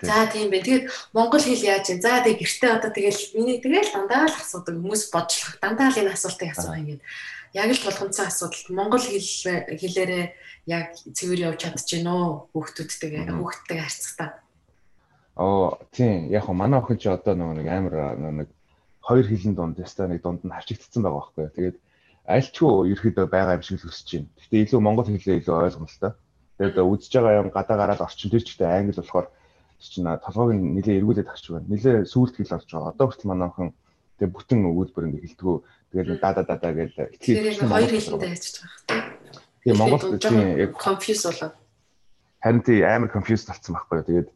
[0.00, 0.64] За тийм бэ.
[0.64, 2.00] Тэгээд монгол хэл яаж юм?
[2.00, 5.56] За тэгээд гэртээ одоо тэгэл миний тэгэл дандаа л асуудаг хүмүүс бодлох.
[5.60, 7.02] Дандаа л энэ асуултыг асуух юм гээд
[7.54, 9.30] яг л болгонцсон асуудал монгол хэл
[9.78, 10.24] хэлээрээ
[10.66, 14.30] яг цэвэр явж чадчихэв нөө хүүхдүүдтэйгээ хүүхдтэйгээ харьцахтаа.
[15.38, 18.48] Оо тийм яг хөө манай охин ч одоо нэг амар нэг
[19.06, 21.46] хоёр хэлэн дунд ястаа нэг дунд нь хавчигдсан байгаа байхгүй.
[21.54, 21.76] Тэгээд
[22.26, 24.30] альчгүй ерөөдөө байгаа юм шиг л өсөж байна.
[24.34, 26.12] Гэхдээ илүү монгол хэлээ илүү ойлгомжтой.
[26.58, 29.26] Тэгээд үдсэж байгаа юм гадаа гараад орчин тэр ч гэдэг англи болохоор
[29.78, 31.68] чинь толгойг нэлээ эргүүлээд авч байна.
[31.68, 32.92] Нэлээ сүулт хэл болж байгаа.
[32.96, 33.70] Одоо хүртэл манай охин
[34.18, 35.56] тэгээ бүтэн өгүүлбэр ингэ хэлтгүү
[35.94, 39.38] Тэгэл да да да да гэж итгэл хоёр хэлэндээ яцж байгаа хэрэг.
[39.62, 41.54] Тийм Монгол тийм яг confuse болоод.
[42.42, 44.06] Харин тийм амар confuse болсон байхгүй юу.
[44.10, 44.28] Тэгээд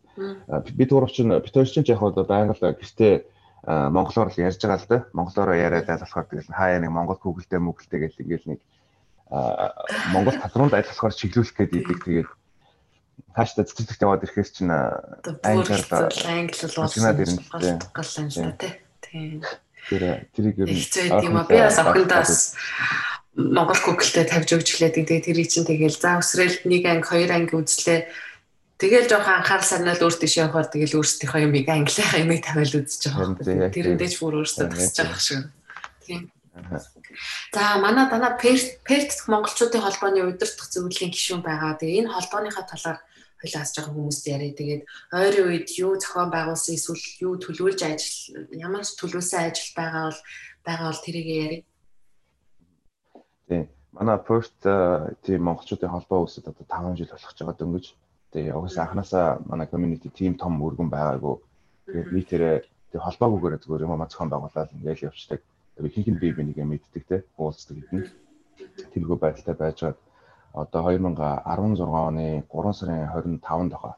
[0.79, 3.27] бид гурав чинь бид хоёр чинь яг одоо байнга л гэртээ
[3.67, 4.99] монголоор л ярьж байгаа л да.
[5.11, 8.61] Монголоор яриад болохоор тэгэл хаяа нэг монгол Google-тэй мөглтэй гэл ингээл нэг
[10.15, 12.31] монгол татварууд ажиллахаар чиглүүлэх гээд идэг тэгээд
[13.35, 15.83] хааштай цэцэрлэгт яваад ирэхээс чинь англиар
[16.23, 17.43] англи бол болчихнаад ирнэ.
[17.91, 18.55] Гал юм шиг
[19.03, 19.43] тийм.
[19.89, 21.49] Тэр тэрийг ер нь хэцүү юм аа.
[21.49, 22.55] Би бас охиндоос
[23.39, 27.55] Монгол Google-тэй тавьж өгч лээд тэгээ тэрийг чинь тэгэл за өсрэлт нэг анги хоёр анги
[27.57, 28.11] үзлээ.
[28.79, 33.71] Тэгэл жоохон анхаарал сарнал өөр тийш явахаар тэгэл өөрсдийнхөө юмыг английнхаа юмыг тавиал үзэж байгаа.
[33.75, 35.51] Тэрэндээ ч бүр өөрсдөө тасч байгаа шиг.
[36.05, 36.31] Тийм.
[37.55, 41.79] За манай дана Перт Перт монголчуудын холбооны удирдах зөвлөлийн гишүүн байгаа.
[41.79, 42.99] Тэгээ энэ холбооныхаа талаар
[43.41, 44.59] хойлоо асж байгаа хүмүүст яриа.
[44.59, 44.83] Тэгээд
[45.15, 48.19] ойрын үед юу зохион байгуулсан эсвэл юу төлөвлөж ажил
[48.51, 50.21] ямар ч төлөвлөсөн ажил байгаа бол
[50.67, 51.63] байгаа бол тэрийг яриа.
[53.49, 53.65] Тийм.
[53.95, 54.59] Манай first
[55.23, 57.87] тийм монголчуудын холбоо үүсэт одоо 5 жил болох ч байгаа дөнгөж.
[58.35, 61.37] Тэгээ угсаа анханасаа манай community team том өргөн байгаагүй.
[61.87, 62.57] Тэгээд нийтээрээ
[62.93, 65.41] тэг холбоогүйгээр зүгээр юм аа зохион байгуулаад ингээл явцдаг.
[65.79, 68.05] Тэгээд хинхэн би би нэг юм мэддэг те уулздаг гэдэг.
[68.93, 70.08] Тэргүү байдалтай байж байгаа
[70.53, 73.95] одоо 2016 оны 3 сарын 25-нд хаа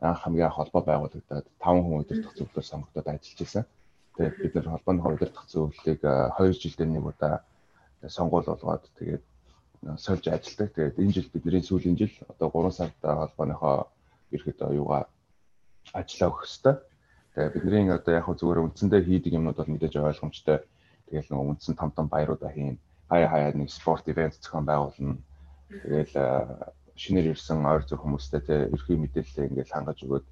[0.00, 3.64] анх хамгийн холбоо байгуулагдаад 5 хүн удирдах зөвлөлөөр сонгогдоод ажиллаж байсан.
[4.16, 7.34] Тэгээд бид нар холбооны удирдах зөвлөлийг 2 жилдээ нэг удаа
[8.08, 9.24] сонгуул болгоод тэгээд
[9.96, 10.74] сольж ажилладаг.
[10.74, 13.88] Тэгээд энэ жил бидний сүүлийн жил одоо 3 сард холбооныхоо
[14.34, 15.02] ерөөхдөө юугаа
[15.92, 16.78] ажиллаа өгөх хэвээр.
[17.34, 20.58] Тэгээд бидний одоо яг зүгээр үндсэндээ хийдэг юмнууд бол мэдээж ойлгомжтой.
[21.08, 22.78] Тэгээд нэг үндсэн том том баяруудаа хийн.
[23.08, 25.16] Хаяа хаяа нэг спорт ивент зохион байгуулна.
[25.70, 26.14] Тэгэл
[26.94, 30.26] шинээр ирсэн ойр зүр хүмүүстэй те ерхий мэдээлэл ингээд хангаж өгөөд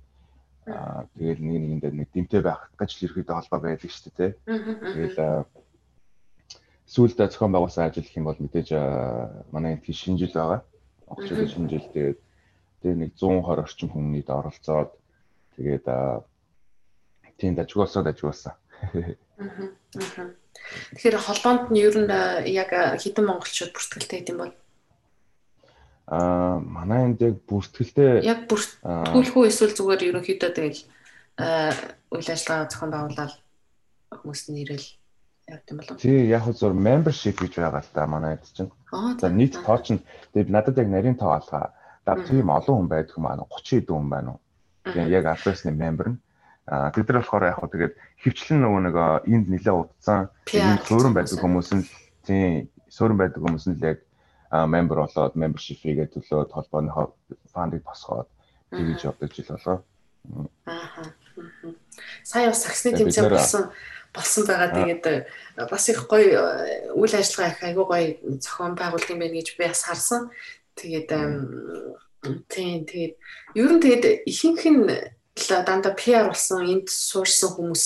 [0.71, 4.29] аа тэгэл нэг нэгэндээ нэг дэмтэй байх гэж л ерхийдээ холбоо байдаг шүү дээ те.
[4.47, 5.19] Тэгэл
[6.87, 8.69] сүүлдээ зохион байгуулсан ажил гэх юм бол мэдээж
[9.51, 10.61] манай энэ шинэ жил байгаа.
[11.11, 12.19] Монголчуудын шинэ жил тэгээд
[12.87, 14.91] тэгээ нэг 120 орчим хүмүүст оролцоод
[15.59, 15.87] тэгээд
[17.43, 18.55] тийм дажгуулсаад дажгуулсан.
[20.95, 22.07] Тэгэхээр холбоонд нь ер нь
[22.55, 22.71] яг
[23.03, 24.55] хэдэн монголчууд бүртгэлтэй гэдэм бол
[26.13, 30.81] аа манай энд яг бүртгэлтэй яг бүртгүүлэх үү эсвэл зүгээр ерөнхийдөө тэгэл
[32.13, 33.33] үйл ажиллагаа зохион байгуулаад
[34.21, 34.89] хүмүүст нэрэл
[35.49, 35.97] явд юм болов.
[35.97, 38.71] Тий, яг зөв membership гэж байгаа л да манай эд чинь.
[38.93, 40.05] За нийт тоо чинь
[40.37, 41.73] тэгээд надад яг нарийн тоо алгаа.
[42.05, 44.41] Да тийм олон хүн байдаг юм аа 30 хэдэн хүн байна уу.
[44.85, 46.19] Тэгээд яг Alpha-ны member нь
[46.67, 48.97] а бид нар болохоор яг тэгээд хөвчлэн нөгөө нэг
[49.27, 51.85] энд нэлээ удсан энд суурин байдаг хүмүүс нь
[52.23, 53.99] тийм суурин байдаг хүмүүс нь л яг
[54.53, 57.17] member болоод membership фигээ төлөөд холбооныхоо
[57.53, 58.29] фандыг босгоод
[58.71, 59.79] тэгж явдаг жил болоо.
[60.67, 61.09] Аа.
[62.23, 63.73] Сая бас саксны тэмцээн болсон
[64.13, 64.71] болсон байгаа.
[64.77, 65.25] Тэгээд э,
[65.57, 68.07] бас их гоё э, үйл ажиллагаа их айгүй гоё
[68.39, 70.29] зохион байгуулт юм байна гэж би бас харсан.
[70.77, 71.09] Тэгээд
[72.53, 73.15] тийм тэгээд
[73.57, 74.85] ер нь тэгээд ихэнх нь
[75.49, 77.85] дандаа PR болсон энд суурсан хүмүүс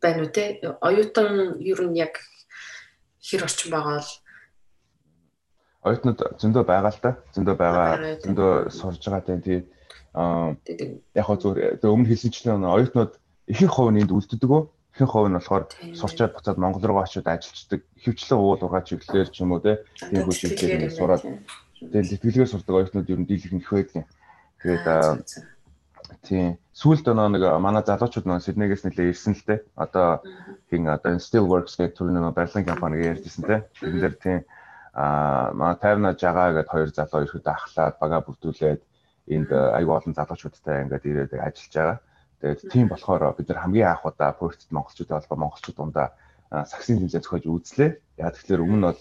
[0.00, 0.60] байна уу те?
[0.80, 2.20] Оюутан ер нь яг
[3.24, 4.10] хэр орчин байгаа л
[5.82, 7.10] оюутнууд зөндөө байгаа л та.
[7.34, 7.90] Зөндөө байгаа.
[8.24, 9.62] Зөндөө сурж байгаа тийм тийм
[10.14, 10.54] аа
[11.18, 13.12] яг хөө зүгээр өмнө хэлсэнчлэн оюутнууд
[13.52, 14.62] ихэнх хувь нь энд үлддэг үү?
[14.94, 15.64] ихэнх хувь нь болохоор
[15.96, 20.36] сурчаад буцаад Монгол руу очиод ажилладаг хөвчлэн уул ургаа чиглэлээр ч юм уу тийм хүү
[20.36, 21.24] чиглэлээр сураад
[21.80, 24.04] тэгээд тэтгэлгээр сурдаг оюутнууд ер нь дийлэх их байдаг.
[24.60, 24.84] Тэгээд
[26.28, 29.64] тийм сүүлд оноо нэг манай залуучууд нэг Сиднейгээс нэлээ ирсэн л те.
[29.80, 30.20] Одоо
[30.68, 33.64] хин одоо Still Works гэх төрлийн барилгын компани ярьжсэн те.
[33.80, 34.38] Тэрэн дээр тийм
[34.92, 38.80] аа маа тайвна жагаа гэд хоёр залуу ирэхэд ахлаад бага бүрдүүлээд
[39.32, 41.98] энд аюу олон залуучуудтай ингээд ирээд ажиллаж байгаа.
[42.40, 46.08] Тэгээд тийм болохоор бид нар хамгийн анх удаа Perth монголчуудын холбоо монголчууд дундаа
[46.52, 47.90] саксын тэмцээн зохиож үзлээ.
[48.20, 49.00] Яг тэгэхээр өмнө нь бол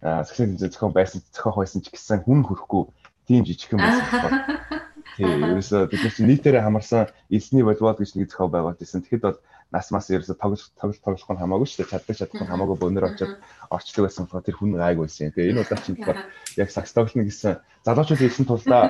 [0.00, 2.82] саксын тэмцээн зохион байсан зохиох байсан ч гэсэн хүн хөрөхгүй
[3.28, 4.34] тийм жижигхэн байсан болохоор
[5.20, 9.02] тийм ерөөсөө бид нар нийтээрээ хамарсан эзний волейбол гэж нэг зохион байгуулж ирсэн.
[9.04, 9.38] Тэгэхэд бол
[9.72, 11.92] нас мас ерөөсөө тоглох тоглох тоглох нь хамаагүй шүү дээ.
[11.92, 13.34] Чаддаг чадах нь хамаагүй бөөнөр очоод
[13.70, 15.34] орчдөг байсан болохоор тэр хүн гайг байсан.
[15.34, 16.20] Тэгээ энэ удаа чинь болохоор
[16.56, 17.52] яг сакс тоглоно гэсэн
[17.82, 18.84] залуучууд ирсэн тулдаа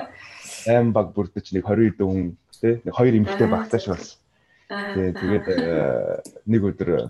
[0.69, 4.17] 8 баг бүрдэж нэг 20 хэдэн хүн тий нэг хоёр эмэгтэй багтааш болсон.
[4.69, 7.09] Тий тэгээд э, нэг өдөр э,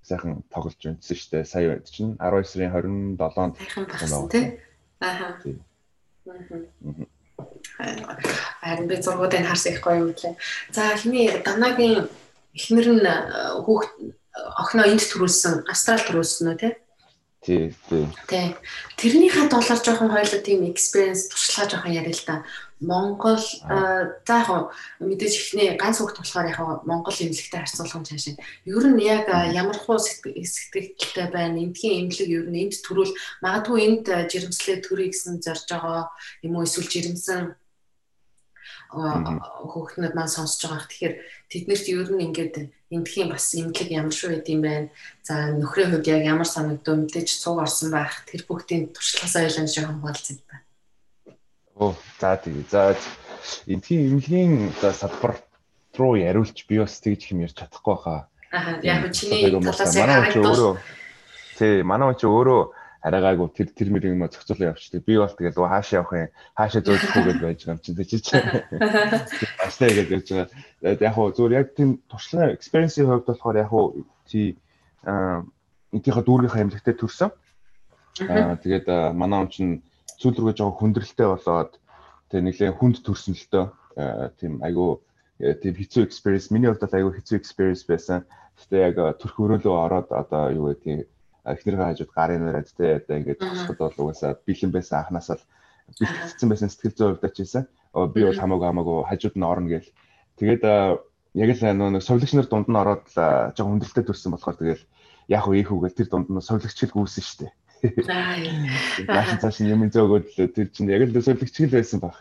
[0.00, 1.44] сайхан тоглож өнцсөн шүү дээ.
[1.44, 3.56] Сая байд чинь 12 сарын 27-нд
[4.00, 4.44] байна тий.
[5.04, 5.36] Аа.
[8.64, 10.36] Харин би зургуудыг харсан их гоё юм лээ.
[10.72, 12.08] За хиний данагийн
[12.54, 13.14] эхнэр нь э,
[13.66, 13.90] хүүхд
[14.34, 16.74] охиноо энд төрүүлсэн, австрал төрүүлсэн үү тий?
[17.44, 18.08] Тий, тий.
[18.26, 18.56] Тий.
[18.96, 22.36] Тэрнийхээ долоор жоохон хоёлоо тийм experience туршлага жоохон яриа л да.
[22.80, 28.40] Монгол за яг мэдээж ихний ганц хүүхд болохоор яг Монгол эмнэлэгтэй харьцуулах нь цаашаа.
[28.64, 31.60] Ер нь яг ямар хуу сэтгэлтэй байна.
[31.60, 33.12] Эндхийн эмнэлэг ер нь энд төрүүл
[33.44, 36.08] магадгүй энд жирэмслээ төрөй гэсэн зорж байгаа
[36.40, 37.52] юм уу эсвэл жирэмсэн
[38.92, 40.88] хүүхднүүд маань сонсож байгаа.
[40.90, 41.14] Тэгэхээр
[41.50, 42.54] тэднэрт ер нь ингээд
[42.90, 44.88] эндхийн бас эмнэлэг ямар шүү юм байна.
[45.22, 48.24] За нөхрийн хувьд яг ямар санагдав мэдээж цуг орсон байх.
[48.28, 50.64] Тэр бүгдийн туршлагаас ойлон жоохон хуваалцсан байна.
[51.74, 52.66] Оо за тэгээ.
[52.70, 52.94] За
[53.66, 55.32] эндхийн эмнэлгийн одоо салбар
[55.98, 58.28] руу яриулж би бас тэгж хэм ярьж чадахгүй хаа.
[58.52, 60.78] Аа яг чиний талаас яг харагдвал
[61.54, 65.04] Тий, манай чи өөрөө арайгаагүй тэр тэр мөр юм зохицуулаа явчихдаг.
[65.04, 68.20] Би бол тэгээд хаашаа явах юм, хаашаа зөөлөх үү гэж байж байгаа юм чинь тий
[68.24, 68.36] чи.
[69.60, 70.48] Аслаа гэж байж байгаа.
[71.04, 73.84] Яг хоо зүгээр яг тийм туршлага experience-ийн хувьд болохоор яг хоо
[74.24, 74.56] тий
[75.04, 75.44] аа
[75.92, 77.30] энтийнхээ дүүргийнхаа эмнэлэгтээ төрсөн.
[78.24, 79.72] Аа тэгээд манай он чинь
[80.16, 81.72] зүйл рүүгээ жоохон хүндрэлтэй болоод
[82.32, 83.66] тэгээ нэлээд хүнд төрсөн л дөө.
[84.40, 85.04] Тийм айгу
[85.38, 88.24] тийм хэцүү experience миний хувьд айгу хэцүү experience байсан.
[88.56, 91.04] Гэтэ яг төрх өрөөлөө ороод одоо юу гэдэг
[91.44, 95.44] эхнэрийн хажууд гарын нэрээд те одоо ингээд тусахд бол угаасаа бэлэн байсан анханасаа л
[96.00, 97.64] бэлтгэгдсэн байсан сэтгэл зүйн хувьд очижсэн.
[98.14, 99.90] Би бол хамаагүй хамаагүй хажууд нь орно гээл.
[100.40, 100.62] Тэгээд
[101.34, 104.84] яг л нэг совлогч нар дунд нь ороод жоо хүндрэлтэй төрсэн болохоор тэгэл
[105.28, 107.52] яг уу ийхүүгээл тэр дунд нь совлогч хэл гүйсэн шүү дээ.
[109.04, 112.16] Нааш цааш юм зөөгөөд л тэр чинь яг л төсөөлөгч л байсан баг.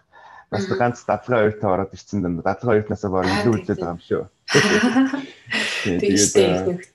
[0.52, 2.54] Бас ганц дадлага хоёртоо ороод ирсэн даа.
[2.54, 4.24] Дадлага хоёртнаас баг илүү үлдээд байгаа юм шүү.
[6.04, 6.93] Тэгээд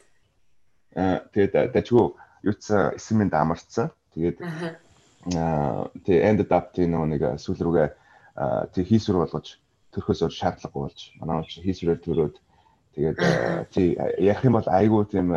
[1.32, 2.06] тэгээд дажгүй
[2.42, 3.90] юуцсан эсэмэнд амарцсан.
[4.14, 4.38] Тэгээд
[6.04, 7.88] тэгээд ended up тийм нэг сүүл рүүгээ
[8.74, 9.58] тэг хийсвэр болгож
[9.94, 12.36] төрхөөс өөр шаардлагагүй болж манай ч хийсвэрээр төрөөд
[12.94, 13.18] тэгээд
[13.74, 15.34] тий ярих юм бол айгүй тийм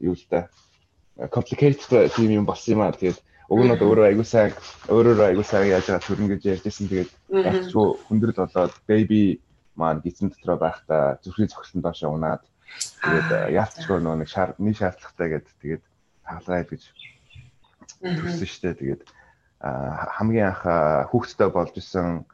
[0.00, 0.48] юу л да
[1.30, 2.92] complicated тийм юм болсон юм аа.
[2.92, 3.18] Тэгээд
[3.48, 4.52] уг нь өөрөө айгүй сайн
[4.92, 6.88] өөрөөр айгүй сайн яаж байгаа төрнө гэж ярьжсэн.
[6.88, 7.10] Тэгээд
[7.48, 9.40] ягчгүй хүндрэл болоод baby
[9.74, 12.42] маань гизэн дотроо байхдаа зүрхний цогцлон доошоо унаад
[13.02, 15.84] тэгээд яалтчгүй нөө нэг шаар нэг шаардлагатай гэдэг тэгээд
[16.24, 16.82] хаалгаа гэж
[18.02, 19.02] төрсөн штэ тэгээд
[19.60, 20.62] хамгийн анх
[21.10, 22.24] хүүхдтэй болж исэн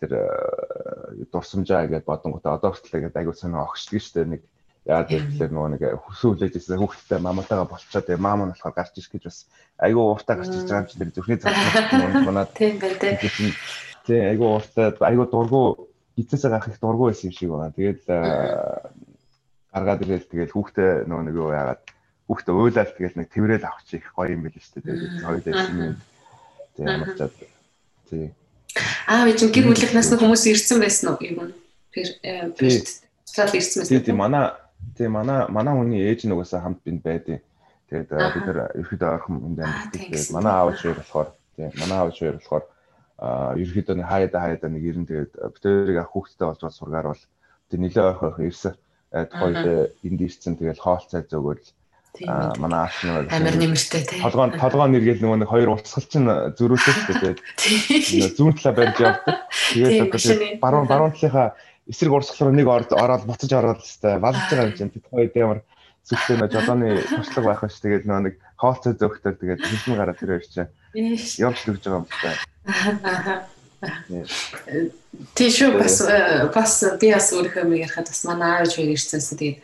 [0.00, 4.32] тэр э, дурсамжаа гэж бодонготой одоо хүртэл ингээд аягүй сонио шүү дээ.
[4.32, 4.42] Нэг
[4.88, 9.12] яа гэвэл нөгөө нэг хөсөөлж ирсэн хүүхдтэй маматайгаа болцоод тэгээ маам нь болохоор гарч ирэх
[9.12, 9.38] гэж бас
[9.80, 11.56] аягүй ууртаа гарч ирж байгаа юм чи тэр зүрхний цааш
[12.28, 13.16] манад тийм бай тээ
[14.08, 17.76] тий аягүй ууртаа аягүй дургу гизээсээ гарах их дургу байсан юм шиг байна.
[17.76, 18.20] Тэгээд э,
[19.74, 21.82] гаргаад ирэл тэгээд хүүхдээ нөгөө нэг юу яагаад
[22.30, 25.76] хүүхдээ уйлаад тэгээд нэг тэрэл авчих их гоё юм байл шүү дээ тэгээд хоёул байсан
[25.82, 25.96] юм
[26.78, 27.20] тэгээд ямар ч
[28.08, 28.26] тий
[29.06, 31.22] Аа би чинь гэр бүлийнхнээс хүмүүс ирсэн байсан уу?
[31.22, 31.54] Нэ?
[31.94, 32.74] Тэр
[33.34, 34.02] Австрал ирсэн байсан.
[34.02, 34.50] Тийм манай
[34.94, 37.42] тийм манай манай хүний ээж нугасаа хамт бинд байдیں۔
[37.90, 40.02] Тэгээд бид нэр ерөөдөө орхон энд амьддаг.
[40.30, 42.64] Манай аав шиг болохоор тийм манай аав шиг болохоор
[43.58, 47.22] ерөөдөө хаяада хаяада нэг ирэн тэгээд битэрийг ах хүүхдтэй болж сургаар бол
[47.70, 48.74] тэр нэлээ ойрхон ирсэн.
[49.14, 51.62] Тухайд энд ирсэн тэгээд хоол цай зөөгөл
[52.22, 54.22] Аа манай нэг амир нэмэртэй тий.
[54.22, 57.34] Толгоон толгоон нэргээл нөгөө нэг хоёр урсгал чинь зөрүүлсэн шүү дээ.
[58.38, 59.34] Зүүн талаа барьж явдаг.
[59.74, 61.58] Тэгээд баруун баруун талынхаа
[61.90, 64.94] эсрэг урсгал руу нэг ороод буцаж ороод хэвээр валж байгаа юм чинь.
[65.10, 65.60] Хоёр ямар
[66.06, 67.82] зүгтээ нөө жолооны туршлага байх ш.
[67.82, 70.70] Тэгээд нөгөө нэг хоолцоо зөөхтэй тэгээд хэлсэн гараад тэр хоёр чинь
[71.42, 73.42] явж лүгж байгаа юм байна.
[75.34, 76.02] Тийш бас
[76.54, 79.58] бас би бас өөрийнхөө мэг ярихад бас манай ааж хоёр ирсэнсэн тэгээд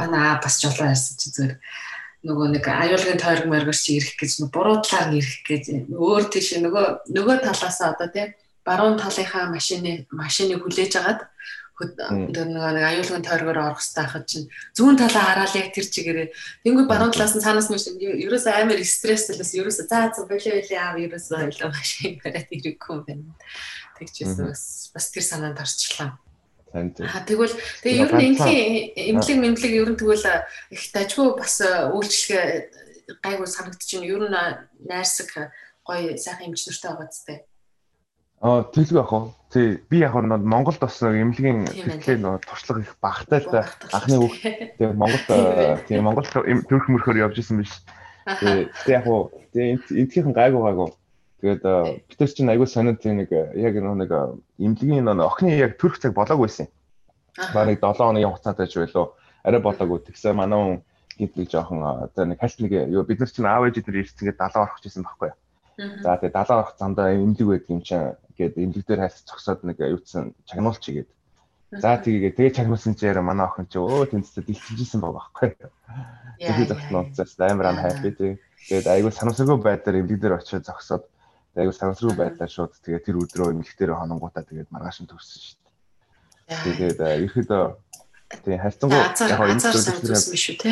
[0.00, 1.54] манай бас жолоо ярьсан чи зүгээр.
[2.20, 5.64] Нөгөө нэг аюулгын тойрог моргоч ирэх гэж буруу талаар ирэх гэж
[5.96, 11.20] өөр тийш нөгөө нөгөө талаасаа одоо тийм баруун талынхаа машины машиныг хүлээж агаад
[11.80, 16.28] тэр нөгөө нэг аюулгын тойрогоор орох хэрэгтэй хахад чинь зүүн талаа хараад яг тэр чигээрээ.
[16.64, 17.80] Тэнгуй баруун талаас нь цаанаас нь
[18.28, 21.70] ерөөсөө амар стрессэлээс ерөөсөө заа заа болоо болоо аав ерөөсөө ойлоо.
[21.72, 23.32] Машин бараад ирэхгүй юм байна.
[23.96, 26.20] Тэгчээсээ бас тэр санаанд орчлаа.
[26.70, 30.26] Аа тэгвэл тэгээ ер нь энэхийн эмнэлэг мэмлэг ер нь тэгвэл
[30.70, 32.46] их дажгүй бас үйлчлэгээ
[33.18, 34.38] гайгүй санагдчих нь ер нь
[34.86, 35.50] найрсаг
[35.82, 37.42] гоё сайхан эмчнэртэй байгаа зү.
[38.38, 39.34] Аа тэглэг ах уу.
[39.50, 43.66] Тий би яг нь Монголд бас эмнэлгийн хэрэглээ нөө туршлага их багтай л да.
[43.90, 45.26] Анхны үг тэгээ Монголд
[45.90, 47.82] тий Монголд төрх мөрхөөр явж исэн биш.
[48.38, 50.94] Тий яг уу тий энтхийн гайгүй гайгүй
[51.40, 51.64] Тэгээд
[52.04, 54.12] битээс чинь аягүй сонинд нэг яг нэг
[54.60, 56.68] эмнэлгийн нэг охины яг төрөх цаг болоогүй байсан.
[57.56, 59.16] Бараг 7 хоногийн хугацаатай ч байлоо.
[59.40, 60.04] Арай болоогүй.
[60.04, 60.76] Тэгсэн манай хүн
[61.16, 64.36] гинтлэг жоохон одоо нэг хальт нэг юу бид нар чинь аав ээж дээр ирсэн гээд
[64.36, 65.32] 70 орох гэсэн байхгүй.
[66.04, 69.76] За тэгээд 70 орох замдаа эмнэлэг байдаг юм чинь гээд эмнэлэг дээр хальт зогсоод нэг
[69.84, 71.10] юутсан чагнуулч игээд.
[71.70, 75.50] За тийгээ тэгээ чагнуулсан чинь манай охин чи өө тэнцээ дэлчижсэн байгаа байхгүй.
[76.40, 81.04] Тэгээд зогсноо уцаас амар ам хайпи тэгээд айгүй санамсаргүй байдлаар эмнэлэг дээр очиод зогсоод
[81.56, 85.70] айгу сансруу байдлаар шууд тэгээ тэр өдрөө эмэгтэйрээ хононгуудаа тэгээд маргааш нь төрсөн шүү дээ.
[86.64, 87.64] Тэгээд ерөөдөө
[88.46, 90.70] тий хайцангуу яг энэ зүйлс биш үү те.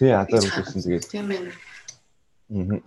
[0.00, 1.04] Тий азар үзсэн тэгээд.
[1.12, 2.80] Тийм ээ.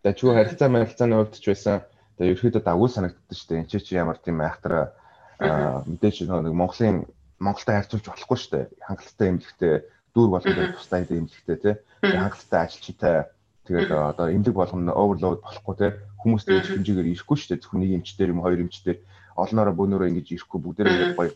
[0.00, 1.84] Тэгээд чуу харилцаа мэрилцааны хувьд ч байсан
[2.20, 3.60] тэгээд ерөөдөө дагуул санагддаг шүү дээ.
[3.64, 4.92] Энд чи ямар тийм айхтар
[5.40, 7.08] мэдээж нэг Монголын
[7.40, 8.66] Монголтой харьцуулж болохгүй шүү дээ.
[8.84, 9.74] Хангалттай эмнэлэгтэй
[10.12, 11.74] дүүр болгоод тустай эмнэлэгтэй тий.
[12.04, 13.16] Хангалттай ажилчтай
[13.64, 17.62] тэгээд одоо эмнэлэг болгоно оверлоуд болохгүй тий хүмүүс тэгж хэмжээгээр ирэхгүй шүү дээ.
[17.64, 18.98] Зөвхөн нэг эмчтэр юм хоёр эмчтэр
[19.40, 21.32] олноороо бөөнөрөө ингэж ирэхгүй бүгдээрээ гоё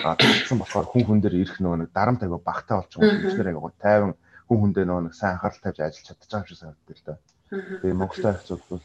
[0.00, 3.48] а тэгсэн болохоор хүн хүн дээр ирэх нөгөө нэг дарамт аяга багтаа болж байгаа эмчнэр
[3.52, 4.12] аяга тайван
[4.48, 7.14] хүн хүндээ нөгөө нэг сайн анхаарал тавьж ажиллаж чадчих юм шиг санагддаг л да.
[7.52, 8.80] Тэгээ Монголтой харьцуулбал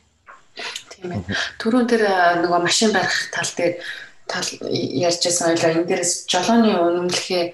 [0.98, 1.22] тийм ээ.
[1.62, 2.04] Түрүүн тэр
[2.42, 3.74] нөгөө машин барих тал дээр
[4.26, 7.46] тал ярьжсэн ойлоо энэ дээрээс жолооны үнэмлэхээ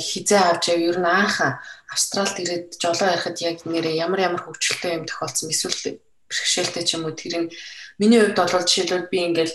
[0.00, 0.80] хизээ авч яв.
[0.80, 1.60] Ер нь анх
[1.92, 7.04] Австралид ирээд жолоо ярихад яг нэрээ ямар ямар хөвгчлөлтэй юм тохиолдсон эсвэл бэрхшээлтэй ч юм
[7.04, 7.12] уу?
[7.12, 7.52] Тэр нь
[8.00, 9.54] миний хувьд бол жишээлбэл би ингээл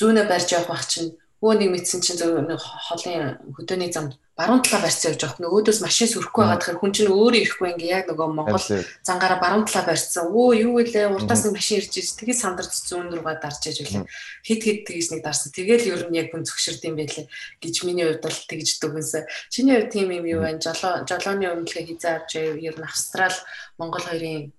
[0.00, 4.62] зүүнээ барьж явах бах чинь Өө нэг мэдсэн чинь зөв нэг холын хөдөөний замд баруун
[4.62, 5.42] талаа барьсан гэж байгаа.
[5.42, 8.66] Нөгөөдөөс машин сүрэхгүй байгаа тэгэхээр хүн чинь өөрөө ирэхгүй ингээ яг нөгөө Монгол
[9.02, 10.30] зангаараа баруун талаа барьсан.
[10.30, 11.10] Өө юу вэ?
[11.10, 14.06] Уртаас нэг машин ирж иж тэгээд сандарч зүүн рүүгээ дарж иж үлээ.
[14.46, 15.50] Хит хит тэгж нэг дарсан.
[15.50, 17.26] Тэгэл ер нь яг хүн зөвшөрд юм байлээ
[17.58, 19.26] гэж миний хувьд бол тэгж дүгнсэн.
[19.50, 20.62] Чиний хувьд тийм юм юу вэ?
[20.62, 23.34] Жолоо жолооны өмнөлгөө хизээ авч ер нь Австрал
[23.82, 24.54] Монгол хоёрын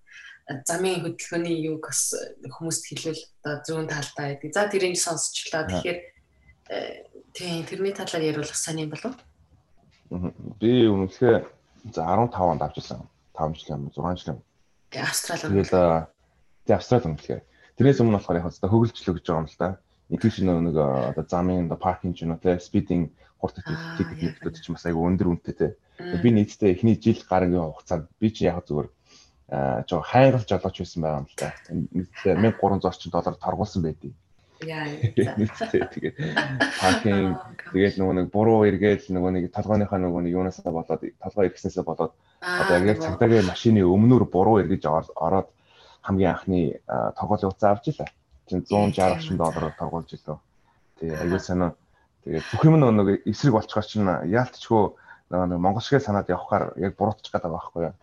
[0.68, 2.12] замын хөдөлгөөний юг бас
[2.44, 4.52] хүмүүст хэлвэл одоо зүүн талдаа гэдэг.
[4.52, 5.64] За тэрийг сонсчлоо.
[5.72, 6.13] Тэгэхээр
[6.68, 9.18] Тийм, тэрний талаар яриулах сайн юм болов?
[10.62, 11.44] Би өмнөхөө
[11.92, 13.10] за 15 онд авчихсан.
[13.34, 14.40] 5 жил юм, 6 жил юм.
[14.94, 15.42] Тэгээ Австрали.
[15.42, 15.74] Тэгэл
[16.64, 17.40] тэгээ Австрали өмнөхөө.
[17.74, 19.70] Тэрнээс өмнө болохоор яг хэвээр хөгөлчлөө гэж байгаа юм л да.
[20.14, 23.10] Итгэж нэг одоо замын одоо паркинг ч юм уу те спидинг
[23.42, 25.68] хурд тикетүүд ч бас айгүй өндөр үнэтэй те.
[26.22, 28.88] Би нийтдээ эхний жил гарагийн хугацаанд би чи яг зүгээр
[29.90, 31.50] жоо хайрал жолооч байсан байгаа юм л да.
[31.74, 34.14] Нийтдээ 1300 орчим доллар торгуулсан байдгийг.
[34.66, 34.88] Яа.
[35.16, 36.16] Тэгээд
[36.80, 37.38] паркинг
[37.74, 42.14] тэгээд нөгөө нэг буруу эргээл нөгөө нэг толгойнхаа нөгөө нэг юунасаа болоод толгой иргэснээсээ болоод
[42.42, 45.48] одоо яг цагдаагийн машины өмнөр буруу эргэж ороод
[46.02, 46.80] хамгийн анхны
[47.20, 48.10] тоглолт уцаа авч илаа.
[48.48, 50.38] Чин 160 орчим доллараар торгуулж илөө.
[51.00, 51.72] Тэгээ аюул санаа
[52.24, 54.84] тэгээд бүх юм нэг эсрэг болчихоор чинь яалтчгүй
[55.32, 57.96] нэг монгол шиг санаад явахаар яг буруутчих байгаа байхгүй юу.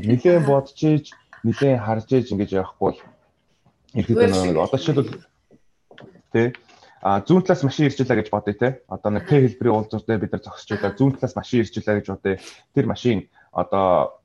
[0.00, 1.12] Нилээн бодож ийж
[1.44, 3.00] нилээн харж ийж ингэж явахгүй бол
[3.94, 5.24] ихэд нэг одоо жишээлбэл
[6.32, 6.52] тий.
[7.02, 8.68] А зүүн талаас машин ирчихлээ гэж бодъё те.
[8.90, 10.98] Одоо нэг Т хэлбэрийн уулзалтад бид нар зогсчихлаа.
[10.98, 12.42] Зүүн талаас машин ирчихлээ гэж бодъё.
[12.74, 14.18] Тэр машин одоо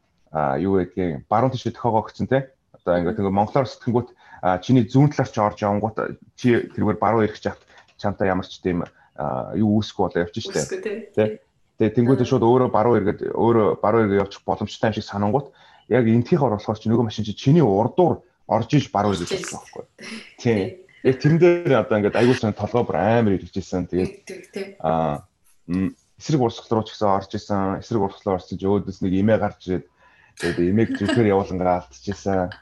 [0.58, 2.50] юу гэдгийг баруун тишээ тохоогоо өгсөн те.
[2.74, 4.10] Одоо ингээд нэг монголоор сэтгэнгүүт
[4.66, 7.62] чиний зүүн талаас ч орж явангууд чи тэргээр баруун ирэх чад
[8.02, 8.82] чамтай ямар ч тийм
[9.54, 11.14] юу үүсэхгүй болоо явчих штэ.
[11.14, 11.46] Тэ.
[11.78, 15.54] Тэгээ тэнгуүтээ шууд өөрөө баруун эргээд өөрөө баруун эргээ явчих боломжтой юм шиг санангууд
[15.94, 19.86] яг энтхийх оруулахаар чи нөгөө машин чи чиний урдуур орж иж баруун эргээд байгаа байхгүй.
[20.42, 20.58] Тийм
[21.04, 23.88] яг тэрэн дээр одоо ингээд аягүй сан толгой бүр амар ирчихсэн.
[23.92, 25.28] Тэгээд аа
[26.16, 27.84] эсрэг урсгал руу ч гэсэн орж исэн.
[27.84, 29.86] Эсрэг урсгалаар орсон ч өөдөөс нэг имээ гарч ирээд
[30.40, 32.56] тэгээд имээг зүрхээр явуулангаа алдчихсан.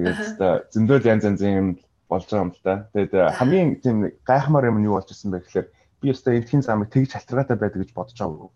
[0.00, 1.68] Тэгээд зөндөл янз янзын юм
[2.08, 2.74] болж байгаа юм л да.
[2.96, 5.68] Тэгээд хамгийн тийм гайхмаар юм нь юу болж исэн бэ гэхээр
[6.00, 8.48] би өстой энтхийн замыг тэгж халтургаатай байдаг гэж бодож байгаа.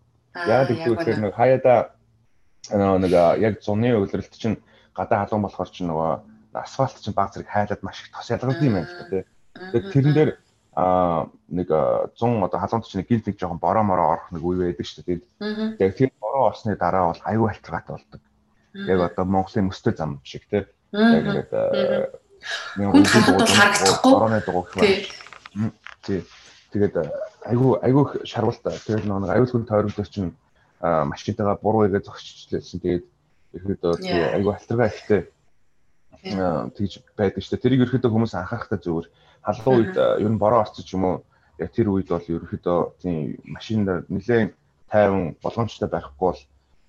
[0.48, 1.92] Яг тэгвэл нэг хаяада
[2.72, 4.60] нэг яг зуны өвлөрөлт чинь
[4.96, 6.12] гадаа халуун болохоор чинь нөгөө
[6.62, 9.24] асфальт чинь баг зэрэг хайлаад маш их тос ялгардаг юм байна л да тий.
[9.58, 10.30] Тэгээд тэрэн дээр
[10.78, 14.86] аа нэг 100 одоо халуунт чинь гинт нэг жоохон бороо мороо орох нэг үе байдаг
[14.86, 15.20] шүү дээ.
[15.78, 18.20] Тэгээд тэр бороо орсны дараа бол аюу альтргатай болдог.
[18.74, 20.66] Яг одоо Монголын мөстэй зам шиг тий.
[20.94, 21.50] Яг ингээд
[22.78, 24.12] хүн харагдахгүй.
[24.12, 25.72] Борооны дугуйх байна.
[26.06, 26.22] Тий.
[26.70, 26.94] Тэгээд
[27.42, 28.62] айгүй айгүй шарвалт.
[28.62, 30.30] Тэгээд нэг аюулгүй тойрогдож чинь
[30.78, 32.78] машинтайгаа буруу игээ зогсчихлээсэн.
[32.78, 33.04] Тэгээд
[33.58, 33.82] ихэд
[34.38, 35.26] айгүй альтргаа ихтэй
[36.22, 37.64] тэгж байдаг шүү дээ.
[37.64, 39.08] Тэрийг ерөөхдөө хүмүүс анхаарахтай зүгээр
[39.42, 41.16] халуун үед ер нь бороо орчих юм уу?
[41.58, 44.54] Яг тэр үед бол ерөөхдөө тийм машинд нэлээд
[44.90, 46.40] тайван болгоомжтой байхгүй бол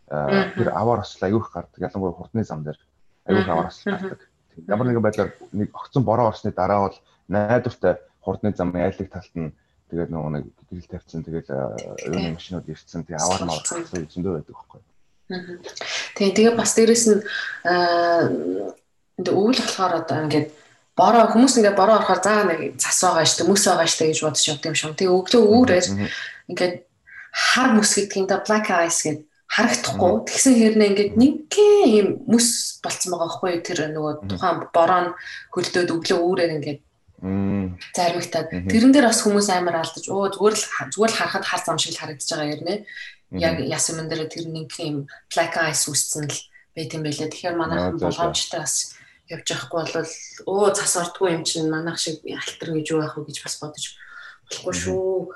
[0.10, 1.80] тэр аваар осол аюух гардаг.
[1.80, 2.80] Ялангуяа хурдны зам дээр
[3.26, 4.30] аюух аваар осол гардаг.
[4.68, 9.54] Ямар нэгэн байдлаар нэг огцон бороо орсны дараа бол найдвартай хурдны замын айлыг талд нь
[9.90, 11.50] тэгээд нөгөө нэг гэрэл тавьчихсан тэгээд
[12.10, 13.64] юуны машинууд ирсэн тэгээд аваар маар
[14.10, 14.82] зөндөө байдаг байхгүй.
[16.18, 17.22] Тэгээ тэгээ бас дээрэс нь
[19.20, 20.48] 근데 өвөл болохоор одоо ингээд
[20.96, 24.46] бороо хүмүүс ингээд бороо орохоор заа нэг цас байгаа штэ мөс байгаа штэ гэж бодож
[24.48, 24.96] явдаг юм шиг.
[24.96, 25.88] Тэгээ өглөө үүрээр
[26.56, 26.76] ингээд
[27.36, 30.14] хар мөс гэдгийг да black ice гэдэг харагдахгүй.
[30.30, 35.12] Тэгсэн хэрнээ ингээд нэгэн юм мөс болцсон байгаа хгүй тэр нөгөө тухайн бороо нь
[35.52, 36.80] хөлдөөд өглөө үүрээр ингээд
[37.20, 41.78] зармигтаад тэрэн дээр бас хүмүүс амар алдаж оо зүгээр л зүгээр л харахад хар зам
[41.82, 42.76] шиг харагдаж байгаа юм нэ.
[43.36, 46.40] Яг ясман дээр тэр нэгэн юм black ice үсцэн л
[46.72, 47.28] байт юм байлээ.
[47.28, 48.96] Тэгэхээр манайхан болгоомжтой бас
[49.30, 53.30] явж явахгүй бол өө цас ордгүй юм чинь манайх шиг алтар гэж юу байх вэ
[53.30, 53.86] гэж бас бодож
[54.50, 55.30] болохгүй шүү.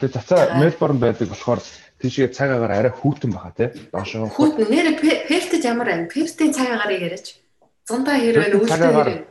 [0.00, 1.60] Тэгээ цацаа Мельбурн байдаг болохоор
[2.00, 3.68] тийшээ цаг агаар арай хүүтэн баха тий.
[3.88, 4.28] Доошоо.
[4.28, 6.12] Хүүтэн нэр Пертэд ямар байна?
[6.12, 7.40] Пертийн цаг агаарыг яриач.
[7.88, 8.56] Зундаа хэр байна?
[8.60, 9.24] Үлдээ хэр байна?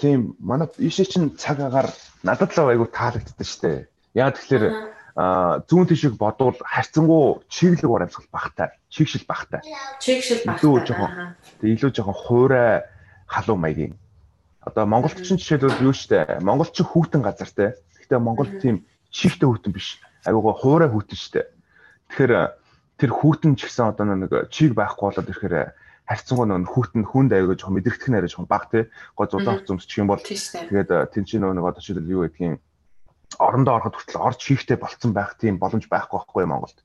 [0.00, 1.92] Тийм манай ийшээ чинь цаг агаар
[2.24, 3.88] надад л айгу таалагддаг штэ.
[4.16, 4.64] Яа тэгэхээр
[5.18, 9.58] зүүн тишиг бодвол харьцангуй чиглэг баримтгал багтай, чигшил багтай.
[9.98, 10.62] Чигшил багтай.
[10.62, 11.10] Илүү жоохон
[11.58, 12.86] тэгээ илүү жоохон хуурай
[13.26, 13.98] халуун маягийн.
[14.62, 16.38] Одоо Монголд ч жишээлбэл юу штэ.
[16.38, 17.74] Монгол ч хүүтэн газартай.
[17.98, 19.98] Гэхдээ Монгол тийм чигтэй хүүтэн биш.
[20.22, 21.50] Айгуугаа хуурай хүүтэн штэ.
[22.14, 22.32] Тэгэхээр
[23.02, 25.74] тэр хүүтэн ч гэсэн одоо нэг чиг байхгүй болоод ирэхээр
[26.06, 28.86] харьцангуй нэг хүүтэн хүнд аяга жоохон мэдрэгдэх нэрэ жоохон баг тий.
[29.18, 32.62] Гоо зузаах зүмсчих юм бол тэгээд тэн чинь нэг одоо жишээлбэл юу гэдгийг
[33.36, 36.78] орондоо ороход хүртэл орж хийхтэй болцсон байх тийм боломж байхгүй байхгүй Монголд.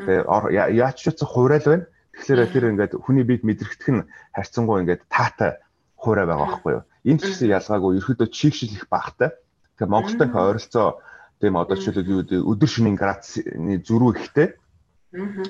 [0.00, 1.86] Тэгээ яач ч утсан хуурай л байна.
[2.16, 5.60] Тэгэхээр тэр ингээд хүний бид мэдрэгдэх нь харьцангуй ингээд таатай
[6.00, 6.84] хуурай байгаа байхгүй юу.
[7.04, 9.36] Энд ч гэсэн ялгаагүй ерөөдөө чигшил их багтай.
[9.76, 11.02] Тэгээ Монголтой ойролцоо
[11.44, 14.54] Тийм одоо жишээлбэл юу гэдэг өдөр шөнийн градусны зөрүү ихтэй.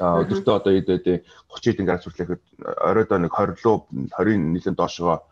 [0.00, 2.40] Аа өдөртөө одоо ид үдэ 30 хэдэн градус хүртэл
[2.82, 5.22] оройдоо нэг 20 луу 20-ын нэлээд доошогоо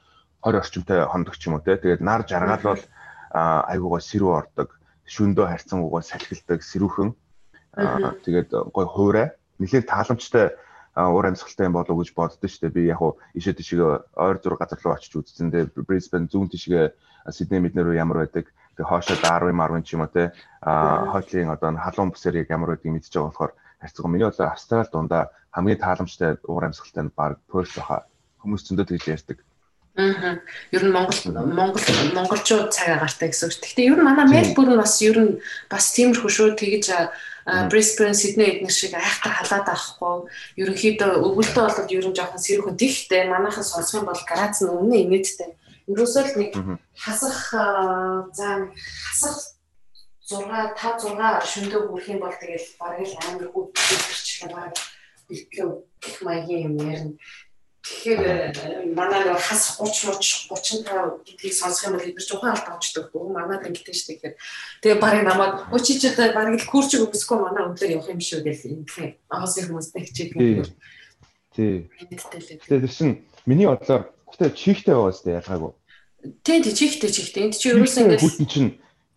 [0.44, 1.80] 20 орчимтай хондох ч юм уу те.
[1.80, 2.84] Тэгээд нар жаргал бол
[3.32, 4.68] айгуугаа сэрүү ордог.
[5.06, 7.10] Шүндөө харьцангуугаа салхилдаг сэрүүхэн.
[8.24, 9.26] Тэгээд гой хуурай
[9.58, 10.52] нэлээд тааламжтай
[10.96, 12.76] уур амьсгалтай юм болов уу гэж боддоо шүү дээ.
[12.76, 15.48] Би яг хуу ишээ тишээ ойр зур газар руу очиж үзсэн.
[15.48, 16.92] Тэгээ Brisbane зүүн тишээ
[17.32, 18.52] Сидней мэднэр рүү ямар байдаг.
[18.76, 20.36] Тэгээ хоошоо Darwin Marwin ч юм уу те.
[20.60, 24.04] А хотлын одоо халуун бүсээр яг ямар байдгийг мэдчихэж байгаа болохоор харьцаг.
[24.06, 25.22] Миний бодлоор Австрал дундаа
[25.54, 28.04] хамгийн тааламжтай уур амьсгалтай нь баг Perth баха.
[28.44, 29.38] Хүмүүс зөндөө тэгж ярьдаг.
[29.94, 30.40] Аа.
[30.72, 31.84] Ер нь Монгол Монгол
[32.16, 33.60] монголчууд цаг агаартай гэсэн үг.
[33.60, 35.36] Гэхдээ ер нь манай Мельбурн бас ер нь
[35.68, 36.56] бас тиймэрхүү шүү.
[36.56, 36.86] Тэгэж
[37.68, 40.30] Brisbane, Sydney эднэр шиг айхтар халаад авахгүй.
[40.62, 43.28] Ерөнхийдөө өвөлдөө болоод ер нь жоохон сэрүүхэн тэгхтэй.
[43.28, 45.50] Манайхан сонсох юм бол Грац нь өмнө инээдтэй.
[45.90, 46.50] Ерөөсөө л нэг
[46.94, 47.52] хасах
[48.32, 48.70] заа
[49.10, 49.36] хасах
[50.24, 50.38] 6
[50.78, 54.72] 5 6 шөндөө хүрэх юм бол тэгэл бараг л амар хүү төрчлээ баг
[55.28, 55.68] бэлтгэв
[56.00, 57.12] гэх маягийн юм ярина.
[57.82, 60.46] Тэгэхээр манай нэг хас 30 30
[60.86, 63.10] 35 гэдгийг сонсох юм бол бид жоохон алт авчдаг.
[63.10, 64.34] Өө манайд ингэдэж штэ гэхээр
[64.86, 68.86] тэгээ барыг намайг өчиж одоо барыг л курч өгсөхгүй манай өндөр явах юм шүү гэл
[68.86, 69.10] ингэхээ.
[69.34, 70.70] Агасын хүмүүстэй хичээдэг.
[71.58, 71.90] Тий.
[72.70, 75.72] Тэгээ тийм миний бодлоор гэтээ чихтэй байгаа сте ялгаагүй.
[76.46, 77.50] Тий, тий чихтэй чихтэй.
[77.50, 78.70] Энд чи ерөөсөө ингэ хүтэн чинь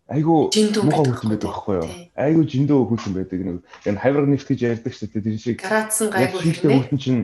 [0.05, 1.89] айгу муухай хүлэн байдаг байхгүй юу?
[2.13, 3.57] Айгу жиндөө хүлэн байдаг нэг
[3.89, 5.57] энэ хавраг нефт гэж ярьдаг шүү дээ тэр шиг.
[5.65, 7.21] Карацсан гайгүй хэрэгтэй хүлэн чинь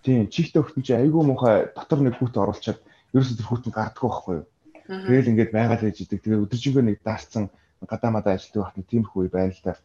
[0.00, 2.80] тийм чихтэй хүлэн чинь айгу муухай дотор нэг хүүт оруулчаад
[3.12, 4.46] ерөөсөө тэр хүүтэн гардаггүй байхгүй юу?
[4.88, 6.24] Тэгэл ингээд байгаад байж идэг.
[6.24, 7.44] Тэгээ өдөржингөө нэг даарцсан
[7.84, 9.76] гадаамадаа ажилтдаг нэг тиймэрхүү үе байна л да.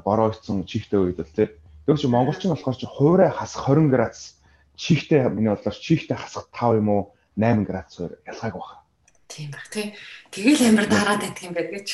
[0.00, 1.36] Бороо ицсэн чихтэй үед бол.
[1.36, 4.40] Тэр чинь монголчин болохоор чи хуурай хасах 20 градус
[4.80, 7.02] чихтэй миний бодлоор чихтэй хасах 5 юм уу
[7.36, 8.83] 8 градусаар ялгаагүй байна
[9.26, 9.96] Тийм баг тий.
[10.28, 11.88] Тэгэл амар дараад байдаг юм байна гэж.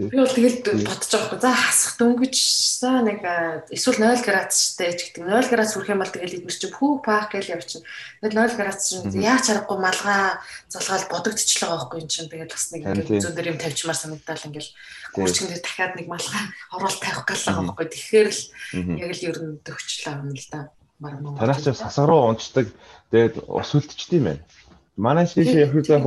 [0.00, 1.40] Би бол тэгэл бодож байгаа хгүй.
[1.44, 2.36] За хасах дөнгөж
[2.80, 3.20] за нэг
[3.68, 5.28] эсвэл 0 градустай ч гэдэг.
[5.28, 7.84] 0 градус хүрэх юм бол тэгэл эдгээр чинь пүү паах гэж явчихна.
[8.24, 10.22] Тэгэл 0 градус чинь яаж харахгүй малгай
[10.72, 12.30] залгаал бодогдчихлоо байгаа хгүй юм чинь.
[12.32, 14.72] Тэгэл бас нэг зүүн дээр юм тавьчмаар санагдал ингээл
[15.12, 17.86] гүрчгэн дээр дахиад нэг малгай орол тавих гал байгаа хгүй.
[17.92, 18.42] Тэгэхээр л
[19.04, 20.72] яг л ер нь төгчлөө юм л да.
[21.02, 22.70] Танаас ч сасар руу унцдаг.
[23.10, 24.42] Тэгээд ус үлдчихдээ юм байна.
[24.96, 26.04] Манай шиш яг хөө яг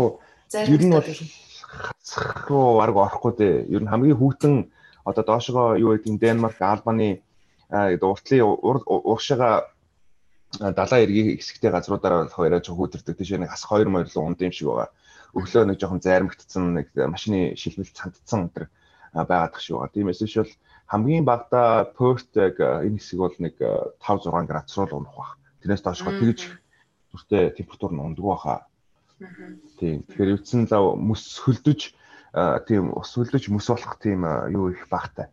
[0.54, 3.56] Ер нь бол хасах руу арга орохгүй дээ.
[3.74, 4.70] Ер нь хамгийн хүүтэн
[5.04, 7.22] одоо доошогоо юу гэдэг нь Денмарк, Албаны
[7.70, 8.46] уртлын
[8.86, 9.66] уушаага
[10.60, 13.18] далайн эргийн хэсэгтэй газруудаараа яриад хүүдэрдэг.
[13.18, 14.90] Тийш нэг хас 2 моёрлон унд юм шиг байгаа.
[15.34, 18.70] Өглөө нэг жоохон зайрамгдсан нэг машины шилмэл цандцсан өдр
[19.12, 19.94] байгаад тах шиг байгаа.
[19.98, 20.54] Тиймээс биш бол
[20.88, 25.32] хамгийн багада Perth яг энэ хэсэг бол нэг 5 6 градус руу унах бах.
[25.66, 26.40] Тэрнээс доошгоо тэгж
[27.12, 28.56] зүртэй температур нь унддаг баха.
[29.20, 30.04] Тийм.
[30.04, 31.96] Тэгэхээр эвдсэн лав мөс хөлдөж
[32.68, 35.32] тийм ус хөлдөж мөс болох тийм юу их багтай.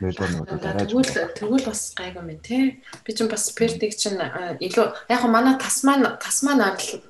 [0.00, 0.92] Мельбурнууд дарааж.
[0.92, 2.84] Тэгвэл тэгвэл бас гайгүй мэн тий.
[3.04, 7.00] Би ч бас Пертиг чинь илүү яг хөө манай Тасман Тасман арал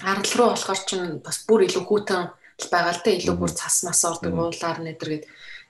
[0.00, 2.30] арал руу болохоор чинь бас бүр илүү хүүтэн
[2.70, 5.24] байгаа л да илүү бүр цас мас ордог уулаар нэдэр гээд.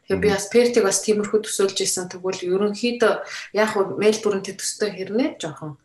[0.07, 3.13] Тэгээ би бас Пертиг бас тиймэрхүү төсөөлж исэн тэгвэл ерөнхийдөө
[3.57, 5.41] яг хөө Мельбурн төстэй хэрнээ?
[5.41, 5.81] Жоохон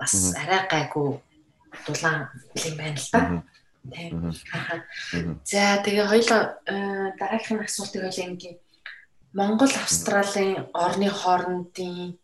[0.00, 1.20] бас арай гайгүй
[1.86, 3.42] дулаан юм байна л да.
[3.86, 4.34] Тийм.
[5.44, 8.58] За тэгээ хоёлоо э, дараагийн асуултыг хоёлаа ингээ
[9.32, 12.18] Монгол Австралийн орны хоорондын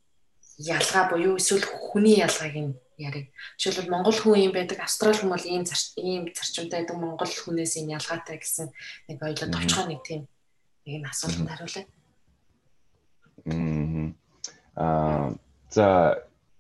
[0.58, 3.26] ялгаа буюу эсвэл хүний ялгааг нь ярив.
[3.58, 5.64] Жишээлбэл Монгол хүн юм байдаг, Австрали хүн бол ийм
[5.96, 8.68] ийм зарчимтай байдаг, Монгол хүнээс ийм ялгаатай гэсэн
[9.08, 10.22] нэг хоёлоо товчхон нэг тийм
[10.86, 11.86] нэг нь асуултанд хариулъя.
[14.76, 15.34] Аа
[15.70, 15.86] за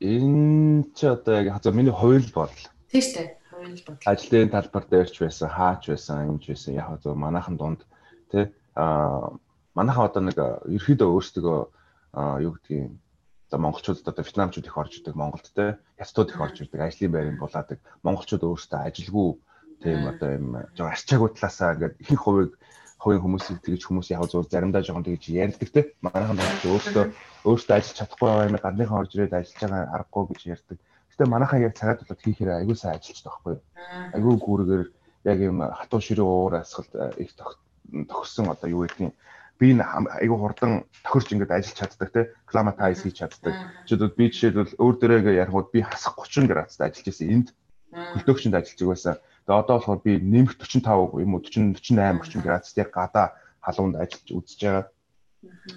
[0.00, 3.28] энэ ч одоо яг за миний хувийн бодол Тийм шүү дээ.
[3.48, 4.10] Хувийн бодол.
[4.12, 6.76] Ажлын талбар дээрч байсан, хаач байсан, юмж байсан.
[6.76, 7.80] Яг зөв манайхан дунд
[8.28, 9.32] тий а
[9.72, 11.58] манайхан одоо нэг ерөөдөө өөрсдөө
[12.44, 12.92] юу гэдгийг
[13.48, 17.40] за монголчууд одоо вьетнамчууд их орж идэг Монголд те хятадууд их орж ирдэг ажлын байрын
[17.40, 19.30] булаадаг монголчууд өөрсдөө ажилгүй
[19.84, 22.52] тийм одоо юм жоо арчаагүй талаасаа ингээд ихэнх хувийг
[23.00, 27.04] хувийн хүмүүсийг тэгж хүмүүс яг зур заримдаа жоохон тэгж ярьдаг те манайхан өөрсдөө
[27.48, 30.78] өөрсдөө ажиллаж чадахгүй байгаа юм гадныхан орж ирээд ажиллаж байгаа аргагүй гэж ярьдаг
[31.12, 33.62] Гэтэ манайхаа яг цагаад болоод хийхээр аягүй сайн ажиллаж байгаа байхгүй юу?
[34.16, 34.84] Аягүй гүүргээр
[35.28, 39.12] яг юм хатуу ширээ уур асгалт э, их тохирсон одоо юу гэдгийг
[39.62, 40.72] би аягүй хурдан
[41.06, 43.54] тохирч ингээд ажиллаж чаддаг те климатайз хийж чаддаг.
[43.86, 47.48] Жишээлбэл би жишээлбэл өөр дөрөөгээ ярихуд би хасах 30 градусд ажиллаж байсан энд
[47.92, 49.14] хөлтөөгчөнд ажиллаж байсан.
[49.46, 53.26] Тэгээ одоо болохоор би нэмэх 45 юм уу 40 48 30 градусд яг гадаа
[53.62, 54.86] халуунд ажиллаж үзэж байгаа.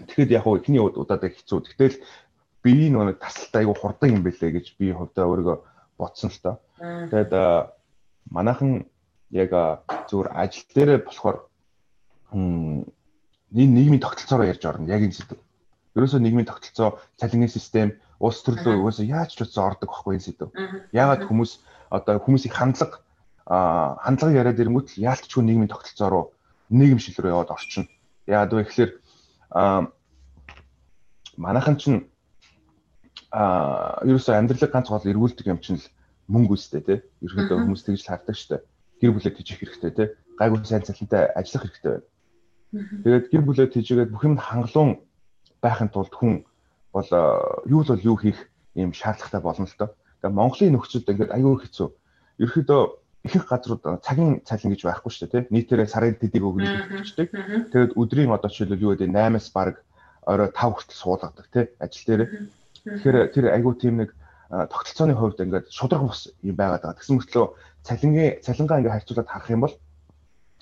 [0.10, 1.60] Тэгэхэд яг хуу эхний удаад хэцүү.
[1.78, 2.02] Гэтэл
[2.66, 5.58] би нөгөө тасалтай айгу хурдан юм бэлээ гэж би хувьдаа өөрийгөө
[6.02, 6.56] бодсон л тоо.
[6.82, 7.32] Тэгээд
[8.34, 8.90] манайхан
[9.30, 9.52] яг
[10.10, 11.38] зүгээр ажил дээрээ болохоор
[12.34, 12.86] энэ
[13.54, 15.38] нийгмийн тогтолцоороо ярьж орно яг энэ сэдв.
[15.96, 20.52] Ерөөсөө нийгмийн тогтолцоо, цалингийн систем, улс төрлөө ерөөсөө яаж ч утсан ордог байхгүй энэ сэдв.
[20.92, 21.62] Яагаад хүмүүс
[21.94, 23.00] одоо хүмүүсийг хандлага
[23.46, 26.26] а хандлага яриад ирэнгүүт л яалтчгүй нийгмийн тогтолцоо руу
[26.74, 27.88] нийгэмшил рүү яваад орчихно.
[28.26, 28.92] Яагаад вэ гэхээр
[29.54, 29.88] а
[31.38, 32.10] манайхан чинь
[33.36, 35.88] а ерөөсөө амьдралыг ганц гол эргүүлдэг юм чинь л
[36.32, 37.00] мөнгө үстэй тий.
[37.20, 38.62] Ерөнхийдөө хүмүүс тэгж л хардаг шүү дээ.
[39.04, 40.08] Гэр бүлээ тижих хэрэгтэй тий.
[40.40, 42.08] Гайгүй сайн цалинтай ажиллах хэрэгтэй байна.
[43.04, 45.04] Тэгээд гэр бүлээ тижигээд бүх юм хангалуун
[45.60, 46.48] байхын тулд хүн
[46.96, 47.10] бол
[47.68, 48.40] юу л бол юу хийх
[48.76, 49.92] ийм шаардлагатай болно л доо.
[50.24, 51.88] Тэгээд Монголын нөхцөлд ингээд аюул хэцүү.
[52.40, 52.82] Ерөнхийдөө
[53.26, 55.52] ихэнх газрууд цагийн цалин гэж байхгүй шүү дээ тий.
[55.52, 57.30] Нийтээрээ сарын тэдийг өгнө гэждэг.
[57.74, 59.84] Тэгээд өдрийн одоо жишээлбэл юу гэдэг 8-аас баг
[60.24, 62.22] орой 5 хүртэл суулгадаг тий ажил дээр.
[62.86, 64.14] Тэгэхээр тэр айгүй тийм нэг
[64.50, 66.98] тогтолцооны хувьд ингээд шудраг бус юм байгаад байгаа.
[67.02, 67.46] Тэгсэн мөртлөө
[67.82, 69.76] цалингийн цалингаа ингээд харьцуулаад харах юм бол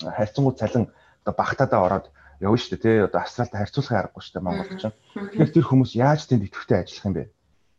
[0.00, 0.84] харьцангуй цалин
[1.20, 2.06] одоо багтаадаа ороод
[2.40, 2.96] явна шүү дээ тий.
[3.04, 4.82] Одоо Австралид харьцуулахын аргагүй шүү дээ Монголч.
[5.12, 7.24] Тэгэхээр тэр хүмүүс яаж тэнд идэвхтэй ажиллах юм бэ?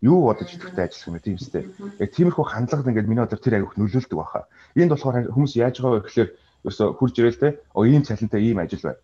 [0.06, 1.64] Юу бодож идэвхтэй ажиллах юм бэ тийм үстэй.
[2.00, 4.46] Яг тиймэрхүү хандлагад ингээд миний бодлоор тэр аявих нөлөөлдөг баха.
[4.78, 6.30] Энд болохоор хүмүүс яаж байгаа вэ гэхээр
[6.66, 7.50] ерөөсө хурж ирэл те.
[7.74, 9.02] Оо ийм цалинтай ийм ажил байна.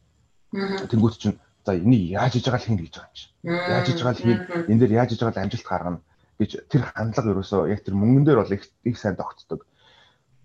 [0.85, 3.25] Тэнгүүт чинь за энийг яаж хийж байгаа л хийн гэж байгаа юм чи.
[3.43, 4.39] Яаж хийж байгаа л хийн.
[4.71, 5.99] Энэ дээр яаж хийж байгаа л амжилт гаргана
[6.41, 9.65] гэж тэр хандлага ерөөсөө яг тэр мөнгөн дээр бол их их сайн тогтдог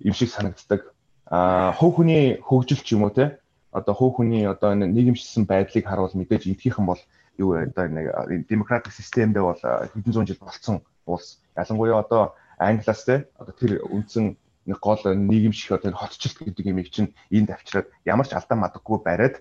[0.04, 0.92] юм шиг санагддаг.
[1.24, 3.40] Аа хөв хүний хөгжил ч юм уу те
[3.72, 7.00] одоо хөв хүний одоо нийгэмшсэн байдлыг харуул мэдээж эдгийнхэн бол
[7.40, 8.06] юу одоо нэг
[8.48, 11.40] демократик системдээ бол хэдэн зуун жил болцсон улс.
[11.56, 14.36] Ялангуяа одоо Англиас те одоо тэр үндсэн
[14.66, 19.40] нэг гол нийгэмших одоо хотчлт гэдэг юмыг чинь энд авчираад ямар ч алдаа мадаггүй бариад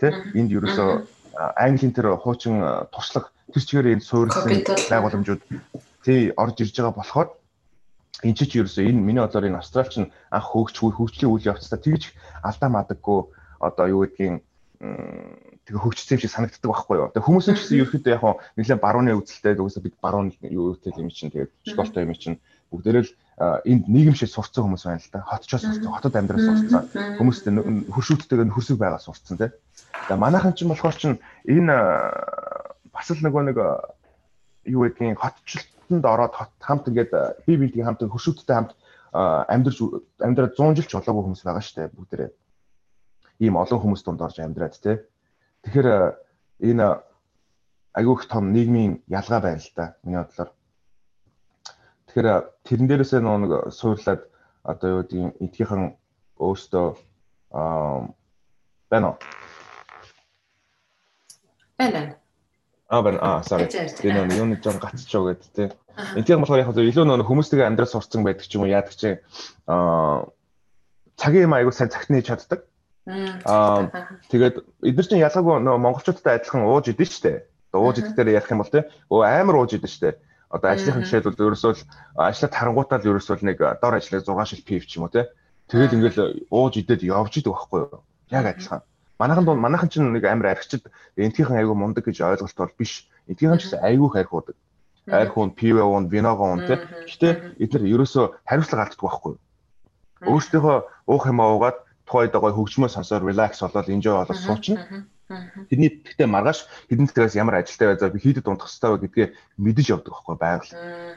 [0.00, 1.06] те энд ерөөсөө
[1.36, 2.62] Английн тэр хуучин
[2.94, 5.42] туршлага тэр чигээр энд суурилсан байгууламжууд
[6.04, 7.28] тий орж ирж байгаа болохоор
[8.22, 12.14] энэ ч ерөөсөө энэ миний бодлоор энэ австралч нь анх хөөгчгүй хөгжлийн үйл явцдаа тэгж
[12.46, 13.20] алдаа мадаггүй
[13.60, 14.40] одоо юу гэдгийг
[15.64, 17.08] тэгээ хөгжсөн юм шиг санагддаг байхгүй юу.
[17.12, 18.24] Тэгээ хүмүүс нь ч гэсэн ерөөхдөө яг
[18.56, 22.36] нэлээд барууны үзэлтэй угсаа бид баруун юу гэдэг юм чинь тэгээд школтой юм чинь
[22.68, 23.12] бүгдээрээ л
[23.64, 25.24] энд нийгэмшил сурцсан хүмүүс байна л да.
[25.24, 26.82] Хотчоос сурцсан, хотод амьдрал сурцсан.
[27.16, 27.44] Хүмүүст
[27.96, 29.50] хөршүүдтэйгээ хөрсөг байгаа сурцсан тий.
[30.08, 31.16] Тэгээ манайхан ч болохоор чинь
[31.46, 31.76] энэ
[32.92, 33.58] бас л нөгөө нэг
[34.68, 37.12] юу гэдгийг хотчлт хотод ороод хамт ингээд
[37.46, 38.72] бие биеийн хамт хөшөөдтэй хамт
[39.14, 39.78] амьдрж
[40.20, 42.30] амьдраад 100 жил ч болоогүй хүмүүс байгаа шүү дээ бүгдээрээ.
[43.44, 45.04] Ийм олон хүмүүс дунд орж амьдраад те.
[45.62, 45.88] Тэгэхээр
[46.68, 46.86] энэ
[47.94, 50.50] айгүйх том нийгмийн ялгаа байна л да миний бодлоор.
[52.08, 52.28] Тэгэхээр
[52.64, 54.22] тэрэн дээрээсээ нэг суурлаад
[54.64, 55.82] одоо юу гэдэг эдгийнхэн
[56.40, 56.86] өөртөө
[57.52, 58.08] аа
[58.90, 59.16] байна уу?
[61.78, 62.16] Байна.
[62.88, 63.18] Аа байна.
[63.20, 63.66] Аа sorry.
[63.66, 65.68] Тэр нэг юуны жоо гацчихоо гэдэг тий.
[66.14, 69.18] Энтийн болохоор яг илүү нөө хүмүүстэйгээ амьдрал сурцсан байдаг ч юм уу яадаг чи
[69.66, 70.30] аа
[71.16, 72.60] цагийн юм айгуу сайн цагт нээж чаддаг.
[73.46, 73.90] Аа
[74.30, 77.46] тэгээд эдгээр чинь ялгаагүй нөө монголчуудтай адилхан ууж идэж штэ.
[77.74, 78.86] Ууж идэхээр ярих юм бол тий.
[79.10, 80.18] Өө амар ууж идэж штэ.
[80.54, 81.72] Одоо ажлынхан жишээлбэл ерөөсөө
[82.14, 85.26] ажлаа тарангуутаа л ерөөсөө нэг дор ажлыг 6 шил пив ч юм уу тий.
[85.66, 88.02] Тэгэл ингээл ууж идээд явж идэг байхгүй юу?
[88.30, 88.86] Яг адилхан.
[89.24, 93.08] Манайхан дунд манайхан ч нэг амар архичд энтгийнхэн айгүй мундаг гэж ойлголт бол биш.
[93.24, 94.56] Энтгийнхэн ч гэсэн айгүй хайрхуудаг.
[95.08, 96.76] Хайрхуун, пивэ уун, виногоо уун тий.
[97.08, 99.34] Гэтэ эдгээр ерөөсөө хариуцлага алддаг байхгүй.
[100.28, 100.76] Өөрсдийнхөө
[101.08, 105.08] уух юм уугаад тухайд гой хөгжмөө сонсоор релакс болоод enjoy болоод суучна.
[105.72, 110.12] Тэрний гэхдээ маргааш хэдэн цагаас ямар ажилтай байзаа би хийдэд унтах хэрэгтэй гэдгээ мэдэж явдаг
[110.12, 110.72] байхгүй байгаль.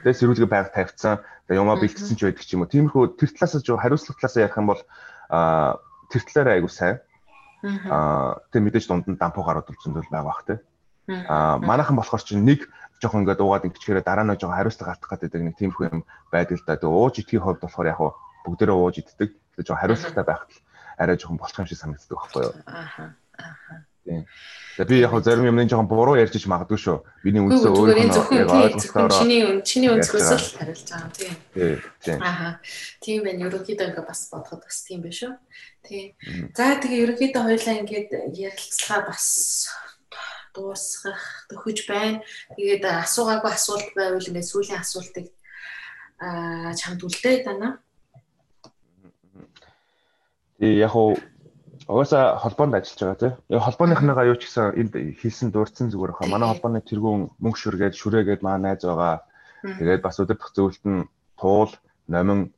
[0.07, 1.19] Тэгээ сэрүүлгээ байг тавьцсан,
[1.51, 2.71] юмаа бэлтсэн ч байдаг ч юм уу.
[2.71, 4.81] Тиймэрхүү тэр талаас нь хариуцлага талаас ярих юм бол
[6.07, 7.03] тэр талаараа айгу сайн.
[7.89, 10.55] Аа тэг мэдээж дунд нь дампуу гарууд үлдсэн зүйл байгаа бах те.
[11.07, 12.67] Аа манайхан болохоор чинь нэг
[13.01, 16.01] жоохон ингээд уугаад ингэчгээрээ дараа нь жоохон хариуцлага гартах гэдэг нэг тиймэрхүү юм
[16.31, 16.79] байдаг л да.
[16.79, 17.99] Тэг ууж идэхийн хувьд болохоор яг
[18.45, 19.29] бүгдээрээ ууж иддэг.
[19.55, 20.51] Тэг жоохон хариуцлагатай байхад
[20.97, 22.53] арай жоохон болчих юм шиг санагддаг байхгүй юу?
[22.65, 23.05] Ааха.
[23.37, 23.75] Ааха.
[24.07, 24.23] Тийм.
[24.77, 26.97] Тэгээ би яг зарим юмны жоохон буруу ярьж ич магадгүй шүү.
[27.25, 31.33] Биний үндсээ өөрөө яг ойлгохоор чиний чиний өнцгөөс л хариулж байгаа тийм.
[32.05, 32.21] Тийм.
[32.23, 32.61] Ааха.
[33.03, 33.49] Тийм байна.
[33.49, 35.33] Ерөнхийдөө ингээ бас бодоход бас тийм байх шүү.
[35.81, 36.13] Тийм.
[36.55, 39.25] За тэгээ ерөнхийдөө хоёлаа ингээд ярилцлага бас
[40.55, 42.21] дуусгах төхөж байна.
[42.55, 45.27] Тэгээд асуугаагүй асуулт байвал ингээд сүүлийн асуултыг
[46.21, 47.81] аа чамд үлдээ дана.
[50.61, 51.17] Тий яг уу
[51.87, 53.33] Угаасаа холбоонд ажиллаж байгаа тийм.
[53.55, 56.27] Яг холбооныхныгаа юу ч гэсэн энд хийсэн дурдсан зүгээр хаа.
[56.27, 59.23] Манай холбооны тэргүүн мөнгө шүргээд шүрээгээд маа найз байгаа.
[59.63, 61.07] Тэгээд бас өдөртөх зөвлөлт нь
[61.39, 61.71] туул,
[62.11, 62.51] номин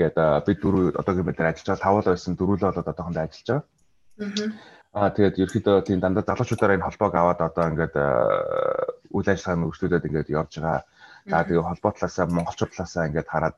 [0.00, 1.84] гэдэг бид дөрөв одоогийн байдлаар ажиллаж байгаа.
[1.84, 3.62] Тавал байсан дөрвөлөө болоод одоохондоо ажиллаж байгаа.
[4.92, 7.94] Аа тэгээд ерөөхдөө тийм дандаа залуучуудаараа энэ холбоог аваад одоо ингээд
[9.16, 10.80] үйл ажиллагааны өргөжлүүлээд ингээд явж байгаа.
[11.28, 13.56] За тэгээд холбоо талаасаа монголчууд талаасаа ингээд хараад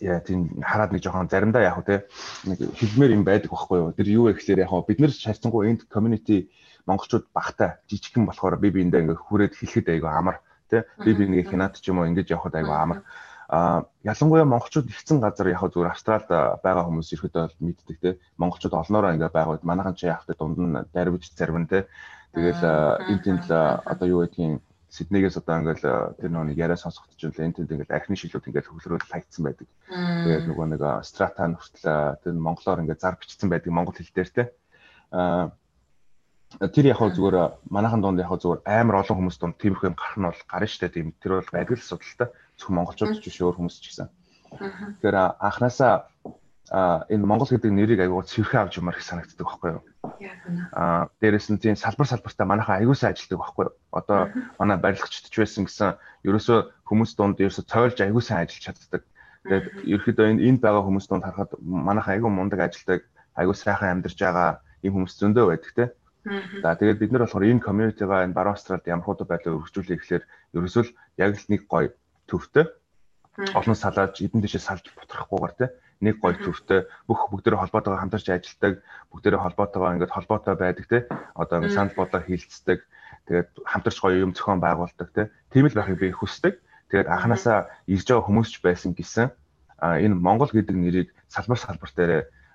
[0.00, 2.06] яа тийм хараад нэг жоохон заримдаа яг те?
[2.46, 3.92] Нэг хэлмээр юм байдаг байхгүй юу.
[3.92, 6.50] Тэр юу вэ гэхээр яг бид нар шаарцсангүй энд community
[6.86, 10.40] монголчууд багтай жижигхэн болохоор би биэндээ ингээ хүрээд хэлэхэд айгүй амар
[10.70, 10.84] те?
[11.04, 13.02] Би би нэг хянаад ч юм уу ингэж явхад айгүй амар.
[13.48, 18.10] А ялангуяа монголчууд ихсэн газар яг зүгээр австралид байгаа хүмүүс ирэхэд мэддэг те?
[18.36, 21.88] Монголчууд олноороо ингээ байгаад манайхан чи явахтай дунд нь дарвиж зарвин те?
[22.36, 22.60] Тэгэл
[23.08, 27.72] энэ тэнд одоо юу гэдгийг Сиднейгээс одоо ингээл тэр нэг яриа сонсоход ч энэ тэнд
[27.76, 29.68] ингээл архины шилүүд ингээл хөвлөрөөл хайцсан байдаг.
[29.84, 34.44] Тэгээд нөгөө нэг страта хүртэл тэр монголоор ингээд зар бичсэн байдаг монгол хэл дээр те.
[35.12, 35.52] А
[36.72, 37.36] тэр яг хөө зүгээр
[37.68, 40.88] манайхан дунд яг зүгээр амар олон хүмүүс дунд тиймэрхүү юм гарах нь бол гарна штэ
[40.88, 42.26] тийм тэр бол байдаг л асуудал та
[42.56, 44.08] зөвхөн монголчууд ч биш өөр хүмүүс ч гэсэн.
[44.56, 46.08] Тэгэхээр анханасаа
[46.70, 49.82] а энэ Монгол гэдэг нэрийг аягүй цэвэрхэн авч юмар их санагддаг байхгүй юу?
[50.76, 53.74] Аа дээрэс нь тийм салбар салбартаа манайхаа аягуусаа ажилтдаг байхгүй юу?
[53.92, 54.28] Одоо
[54.60, 55.96] манай барилгачдч байсан гэсэн
[56.28, 59.02] ерөөсөө хүмүүс дунд ерөөсөө цойлж аягуусаа ажиллаж чаддаг.
[59.48, 63.00] Тэгээд ерөөхдөө энэ энд байгаа хүмүүс дунд харахад манайхаа аягүй мундаг ажилтдаг,
[63.32, 65.84] аягүй сайхан амьдарч байгаа ийм хүмүүс зөндөө байдаг те.
[66.60, 70.24] За тэгээд бид нар болохоор энэ community-га энэ баруун австралид ямар хуудаа байдлаар өргөжүүлэх гэхээр
[70.52, 71.88] ерөөсөө л яг л нэг гоё
[72.28, 72.68] төвтэй
[73.54, 75.66] олон салааж эдэн дэшээ салж бутрахгүйгээр те
[76.02, 80.98] нэг гол төвтэй бүх бүгдээрээ холбоотойгоо хамтарч ажилладаг бүгдээрээ холбоотойгоо ингээд холбоотой байдаг те.
[81.34, 82.78] Одоо ингээд санал бодлоо хилцдэг
[83.26, 85.30] тэгээд хамтарч гоё юм зохион байгуулдаг те.
[85.50, 86.58] Тийм л байхыг би хүсдэг.
[86.90, 89.30] Тэгээд анханасаа ирж байгаа хүмүүс ч байсан гэсэн
[89.82, 92.12] энэ Монгол гэдэг нэрийг салбар салбар дээр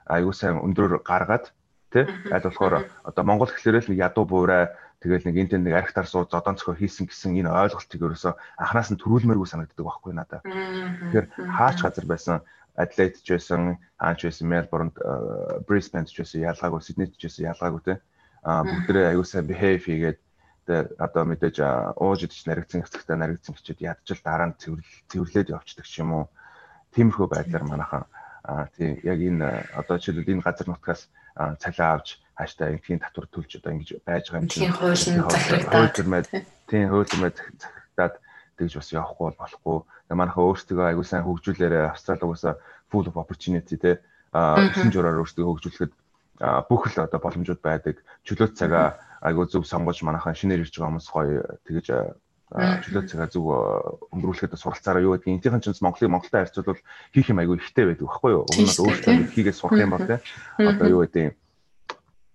[0.08, 1.52] аюу сайн өндрөөр гаргаад
[1.92, 4.72] тий аль болохоор одоо Монгол гэхлээрээ л ядуу буурай
[5.04, 9.02] тэгэл нэг энэ нэг архитар сууд зодон цохоо хийсэн гэсэн энэ ойлголтыг ерөөсөө анханаас нь
[9.04, 10.48] төрүүлмээргүй санагддаг байхгүй надад.
[10.48, 12.40] Тэгэхээр хаач газар байсан
[12.74, 14.92] Adelaide ч байсан, Аач байсан, Melbourne,
[15.68, 17.94] Brisbane ч байсан, ялгаагүй, Sydney ч байсан, ялгаагүй те.
[18.42, 20.20] Аа бүгдээ аюу сайн behave хийгээд
[20.66, 21.58] тэгээ одоо мэдээж
[22.00, 24.60] ууж идэж наригдсан хэсэгтээ наригдсан гэчихэд ядчил дараа нь
[25.12, 26.26] цэвэрлээд явцдаг ч юм уу.
[26.96, 28.04] Тиймэрхүү байдлаар манайхан
[28.44, 29.48] аа тий яг энэ
[29.78, 31.08] одоо жишээлбэл энэ газар нутгаас
[31.62, 35.96] цалиа авч хааштай ингийн татвар төлж одоо ингэж байж байгаа юм чинь хуулийн захирагдаад.
[36.70, 38.14] тий хуулийн захирагдаад
[38.58, 39.78] тэгж бас явахгүй бол болохгүй.
[40.10, 42.56] Тэгээ манайхаа өөрсдөө аягүй сайн хөгжүүлээрээ Австрали угаасаа
[42.90, 44.02] full of opportunity те.
[44.34, 45.94] А өсөн жураар өөрсдөө хөгжүүлэхэд
[46.70, 48.02] бүх л одоо боломжууд байдаг.
[48.26, 51.88] Чөлөөт цагаа аягүй зөв сонгож манайхаа шинээр ирж байгаа хүмүүс гоё тэгэж
[52.54, 53.46] чөлөөт цагаа зөв
[54.14, 56.82] өнгөрүүлэхэд суралцаараа юу гэдгийг энтийнхэн чинь Монголыг Монголтой харьцуулбал
[57.14, 58.46] хийх юм аягүй ихтэй байдаг байхгүй юу?
[58.46, 60.22] Уг нь өөрсдөө хийгээд сурах юм бол те.
[60.62, 61.34] Одоо юу гэдэг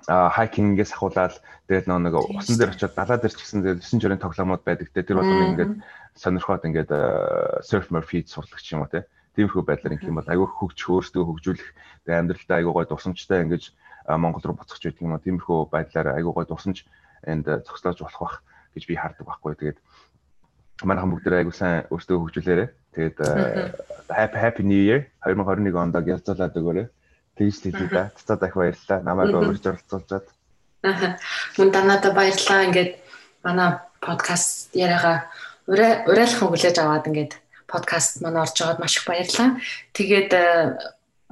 [0.06, 1.34] хайкингээс ахуулаад
[1.66, 5.02] тэгээд нэг усан дээр очиод далаа дээр ч гэсэн 9 жирийн тоглоомод байдаг те.
[5.02, 5.82] Тэр бол ингээд
[6.14, 6.90] сонирхоод ингээд
[7.66, 9.04] surf murphy сурлагч юм уу те.
[9.34, 11.68] Тиймэрхүү байдлаар ингэх юм бол аягүй хөгжих өөрсдөө хөгжүүлэх
[12.06, 13.62] тэгээд амьдралдаа аягүй гой дусамжтай ингэж
[14.08, 15.20] Монгол руу буцах гэдэг юм уу.
[15.20, 16.88] Тиймэрхүү байдлаар аягүй гой дусамж
[17.28, 18.34] энд зогслоож болох бах
[18.72, 19.54] гэж би хардаг байхгүй.
[19.60, 19.78] Тэгээд
[20.88, 23.18] манайхан бүгд аягүй сайн өөрсдөө хөгжүүлээрэ тэгээд
[24.08, 25.12] happy happy new year.
[25.28, 26.86] 2021 онд ялцуулаад өгөөрэй
[27.38, 28.10] Тэгж хэлээ да.
[28.18, 29.00] Цацаа дахь баярлалаа.
[29.06, 30.26] Намайг өөрөж оролцуулжаад.
[30.82, 31.16] Аа.
[31.58, 32.66] Мөн данада баярлалаа.
[32.66, 32.92] Ингээд
[33.46, 35.30] манай подкаст яриагаа
[35.70, 37.32] урайлах хүлээж аваад ингээд
[37.70, 39.62] подкаст маань орж байгаад маш их баярлалаа.
[39.94, 40.30] Тэгээд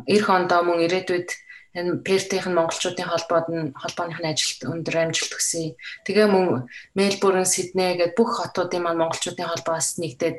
[0.07, 1.29] эх ондоо мөн ирээдүйд
[1.77, 5.77] энэ Пертийн монголчуудын холбоод нь холбооныхны ажилд өндөр амжилт хүсье.
[6.07, 10.37] Тэгээ мөн Мельбурн, Сидней гэдэг бүх хотуудын маань монголчуудын холбоо бас нэгдээд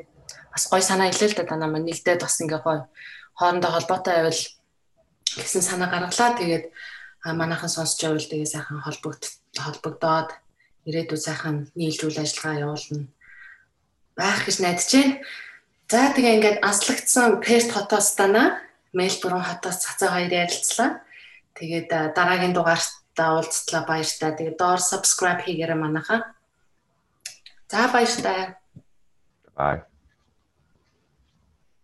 [0.50, 2.78] бас гой санаа илээ л да танаа маань нэгдээд бас ингээ гой
[3.38, 4.42] хоорондоо холбоотой байвал
[5.42, 6.38] гэсэн санаа гаргалаа.
[6.38, 6.64] Тэгээд
[7.24, 9.22] манайхан сонсч байвал тэгээ сайхан холбогд
[9.56, 10.30] холбогдоод
[10.88, 13.08] ирээдүйд сайхан нийлж үйл ажиллагаа явуулна
[14.18, 15.14] байх гэж найдаж байна.
[15.88, 18.60] За тэгээ ингээд аслагдсан Перт хотоос дана
[18.92, 21.00] Мельбурн хотоос цацаа хоёр ярилцлаа.
[21.56, 24.32] Тэгээд дараагийн дугаартаа уулзтлаа баяртай.
[24.36, 26.34] Тэгээд доор subscribe хийгээрэй манайхаа.
[27.68, 28.56] За баяртай.
[29.56, 29.82] Bye.